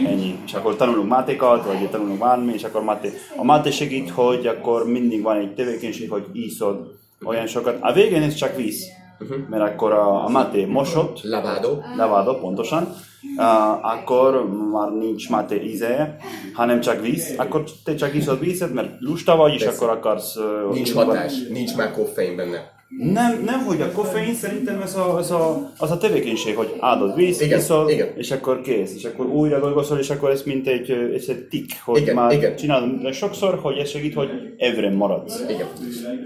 ennyi. 0.05 0.39
És 0.45 0.53
akkor 0.53 0.75
tanulunk 0.75 1.09
mátékat, 1.09 1.65
vagy 1.65 1.89
tanulunk 1.89 2.19
bármi, 2.19 2.53
és 2.53 2.63
akkor 2.63 2.83
maté. 2.83 3.11
A 3.37 3.43
maté 3.43 3.71
segít, 3.71 4.09
hogy 4.09 4.47
akkor 4.47 4.89
mindig 4.89 5.21
van 5.21 5.37
egy 5.37 5.53
tevékenység, 5.53 6.09
hogy 6.09 6.25
iszod 6.33 6.91
olyan 7.25 7.47
sokat. 7.47 7.77
A 7.79 7.93
végén 7.93 8.21
ez 8.21 8.33
csak 8.33 8.55
víz, 8.55 8.85
uh-huh. 9.19 9.37
mert 9.49 9.63
akkor 9.63 9.91
a, 9.91 10.25
a 10.25 10.29
maté 10.29 10.65
mosott. 10.65 11.23
Lavado. 11.23 11.77
Lavado, 11.97 12.39
pontosan. 12.39 12.95
Uh, 13.37 13.85
akkor 13.93 14.49
már 14.71 14.91
nincs 14.91 15.29
maté 15.29 15.63
íze, 15.63 16.17
hanem 16.53 16.79
csak 16.79 17.01
víz, 17.01 17.33
akkor 17.37 17.63
te 17.83 17.95
csak 17.95 18.15
iszod 18.15 18.39
vízet, 18.39 18.73
mert 18.73 18.89
lusta 18.99 19.35
vagy, 19.35 19.53
és 19.53 19.63
Persze. 19.63 19.77
akkor 19.77 19.97
akarsz... 19.97 20.35
Uh, 20.35 20.73
nincs 20.73 20.93
hatás, 20.93 21.33
nincs 21.49 21.75
már 21.75 21.91
koffein 21.91 22.35
benne. 22.35 22.77
Nem, 22.97 23.43
nem, 23.45 23.59
hogy 23.65 23.81
a 23.81 23.91
koffein, 23.91 24.33
szerintem 24.33 24.81
ez 24.81 24.95
a, 24.95 25.17
ez 25.19 25.31
a, 25.31 25.71
az 25.77 25.91
a 25.91 25.97
tevékenység, 25.97 26.55
hogy 26.55 26.75
áldod 26.79 27.15
víz, 27.15 27.41
igen, 27.41 27.59
iszol, 27.59 27.89
igen. 27.89 28.07
és 28.17 28.31
akkor 28.31 28.61
kész, 28.61 28.95
és 28.95 29.03
akkor 29.03 29.25
újra 29.25 29.59
dolgozol, 29.59 29.99
és 29.99 30.09
akkor 30.09 30.29
ez 30.29 30.43
mint 30.43 30.67
egy, 30.67 30.91
ez 30.91 31.25
egy 31.27 31.47
tik, 31.49 31.71
hogy 31.83 32.01
igen, 32.01 32.15
már 32.15 32.31
igen. 32.31 32.55
csinálod 32.55 33.13
sokszor, 33.13 33.59
hogy 33.61 33.77
ez 33.77 33.89
segít, 33.89 34.13
hogy 34.13 34.29
evre 34.57 34.91
maradsz. 34.91 35.43
Igen. 35.49 35.67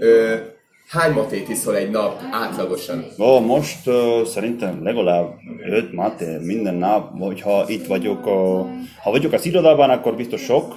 Ö, 0.00 0.34
hány 0.88 1.12
matét 1.12 1.48
iszol 1.48 1.76
egy 1.76 1.90
nap 1.90 2.20
átlagosan? 2.32 3.04
Ó, 3.18 3.40
most 3.40 3.86
uh, 3.86 4.22
szerintem 4.24 4.82
legalább 4.82 5.34
5 5.70 5.92
maté 5.92 6.36
minden 6.40 6.74
nap, 6.74 7.18
hogyha 7.18 7.64
itt 7.68 7.86
vagyok, 7.86 8.26
uh, 8.26 8.32
ha 9.02 9.10
vagyok 9.10 9.32
az 9.32 9.46
irodában, 9.46 9.90
akkor 9.90 10.14
biztos 10.14 10.40
sok, 10.40 10.74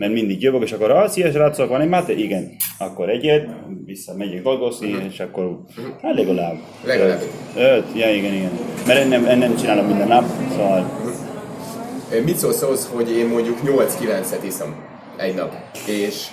mert 0.00 0.12
mindig 0.12 0.42
jövök, 0.42 0.62
és 0.62 0.72
akkor, 0.72 0.90
ah, 0.90 1.08
szia 1.08 1.30
srácok, 1.30 1.68
van 1.68 1.80
egy 1.80 1.88
máté? 1.88 2.14
Igen. 2.14 2.50
Akkor 2.78 3.08
egyet, 3.08 3.48
visszamegyek 3.84 4.42
dolgozni, 4.42 4.92
uh-huh. 4.92 5.12
és 5.12 5.20
akkor 5.20 5.58
hát 6.02 6.14
legalább. 6.14 6.58
Legalább. 6.84 7.20
Öt. 7.56 7.62
öt. 7.62 7.84
Ja, 7.94 8.14
igen, 8.14 8.32
igen. 8.34 8.50
Mert 8.86 9.08
nem, 9.08 9.38
nem 9.38 9.56
csinálom 9.56 9.86
minden 9.86 10.08
nap, 10.08 10.24
szóval... 10.50 10.80
Uh-huh. 10.80 12.24
Mit 12.24 12.36
szólsz 12.36 12.62
ahhoz, 12.62 12.90
hogy 12.92 13.10
én 13.10 13.26
mondjuk 13.26 13.58
8-9-et 13.64 14.44
iszom 14.46 14.74
egy 15.16 15.34
nap, 15.34 15.54
és 15.86 16.26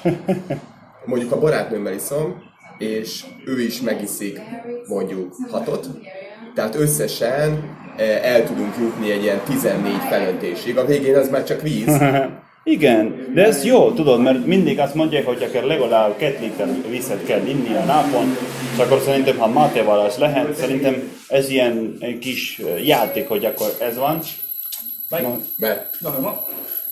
mondjuk 1.06 1.32
a 1.32 1.40
barátnőmmel 1.40 1.94
iszom, 1.94 2.36
és 2.78 3.24
ő 3.46 3.62
is 3.62 3.82
megiszik 3.82 4.40
mondjuk 4.88 5.36
hatot, 5.52 5.88
tehát 6.56 6.76
összesen 6.76 7.76
el 8.24 8.44
tudunk 8.44 8.74
jutni 8.80 9.12
egy 9.12 9.24
ilyen 9.24 9.40
14 9.46 9.94
felöntésig. 10.10 10.78
A 10.78 10.86
végén 10.86 11.16
az 11.16 11.30
már 11.30 11.44
csak 11.44 11.62
víz, 11.62 11.98
Igen, 12.68 13.32
de 13.34 13.46
ez 13.46 13.64
jó, 13.64 13.92
tudod, 13.92 14.22
mert 14.22 14.46
mindig 14.46 14.80
azt 14.80 14.96
mondják, 14.96 15.26
hogy 15.26 15.44
akár 15.44 15.64
legalább 15.64 16.18
két 16.18 16.40
liter 16.40 16.68
vizet 16.90 17.26
kell 17.26 17.46
inni 17.46 17.76
a 17.76 17.84
napon, 17.84 18.38
és 18.74 18.78
akkor 18.78 19.02
szerintem, 19.06 19.38
ha 19.38 19.48
mátéval 19.48 20.06
ez 20.06 20.18
lehet, 20.18 20.56
szerintem 20.56 21.12
ez 21.28 21.50
ilyen 21.50 21.98
egy 22.00 22.18
kis 22.18 22.62
játék, 22.84 23.28
hogy 23.28 23.46
akkor 23.46 23.68
ez 23.80 23.98
van. 23.98 24.20
Be. 25.58 25.90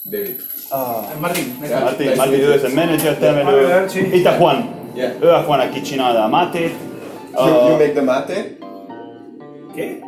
David. 0.09 0.41
Ah. 0.69 1.19
Martin. 1.19 1.57
Martin, 1.59 2.11
Martin, 2.15 2.39
ő 2.39 2.61
a 2.63 2.73
menedzser 2.73 3.17
termelő. 3.17 3.85
Itt 4.11 4.25
a 4.25 4.35
Juan. 4.37 4.69
Ő 5.21 5.27
a 5.27 5.43
Juan, 5.47 5.59
aki 5.59 5.81
csinálja 5.81 6.23
a 6.23 6.27
mátét. 6.27 6.73
You, 7.35 7.47
you 7.47 7.69
make 7.69 7.91
the 7.91 8.01
mate? 8.01 8.57
Okay. 9.71 10.04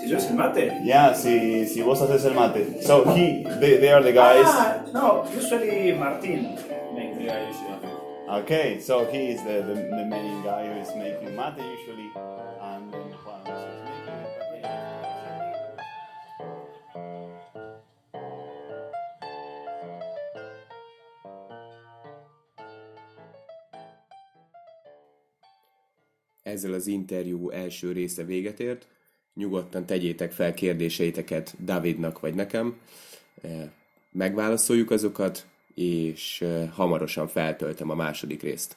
Si 0.00 0.08
yo 0.08 0.16
es 0.16 0.30
el 0.30 0.36
mate. 0.36 0.80
Yeah, 0.82 1.14
si, 1.14 1.66
si 1.66 1.82
vos 1.82 2.00
haces 2.00 2.24
el 2.24 2.34
mate. 2.34 2.82
So 2.82 3.04
he, 3.04 3.44
they, 3.60 3.76
they 3.76 3.92
are 3.92 4.02
the 4.02 4.12
guys. 4.12 4.46
Ah, 4.46 4.82
no, 4.94 5.26
usually 5.36 5.92
Martin 5.92 6.56
make 6.94 7.18
the 7.18 7.24
guy 7.26 7.46
usually. 7.48 8.40
Okay, 8.42 8.80
so 8.80 9.04
he 9.06 9.32
is 9.32 9.42
the, 9.42 9.60
the, 9.62 9.74
the 9.74 10.04
main 10.06 10.42
guy 10.42 10.66
who 10.66 10.80
is 10.80 10.88
making 10.96 11.36
mate 11.36 11.58
usually, 11.58 12.10
and 12.62 12.90
then 12.92 13.12
Juan 13.24 13.40
is 13.46 13.64
making 13.84 14.08
it. 14.08 14.70
Ezzel 26.42 26.72
az 26.72 26.86
interjú 26.86 27.50
első 27.50 27.92
része 27.92 28.24
véget 28.24 28.60
ért. 28.60 28.86
Nyugodtan 29.34 29.86
tegyétek 29.86 30.32
fel 30.32 30.54
kérdéseiteket 30.54 31.54
Davidnak 31.64 32.20
vagy 32.20 32.34
nekem, 32.34 32.80
eh, 33.42 33.68
megválaszoljuk 34.10 34.90
azokat, 34.90 35.46
és 35.74 36.40
eh, 36.40 36.68
hamarosan 36.72 37.28
feltöltöm 37.28 37.90
a 37.90 37.94
második 37.94 38.42
részt. 38.42 38.76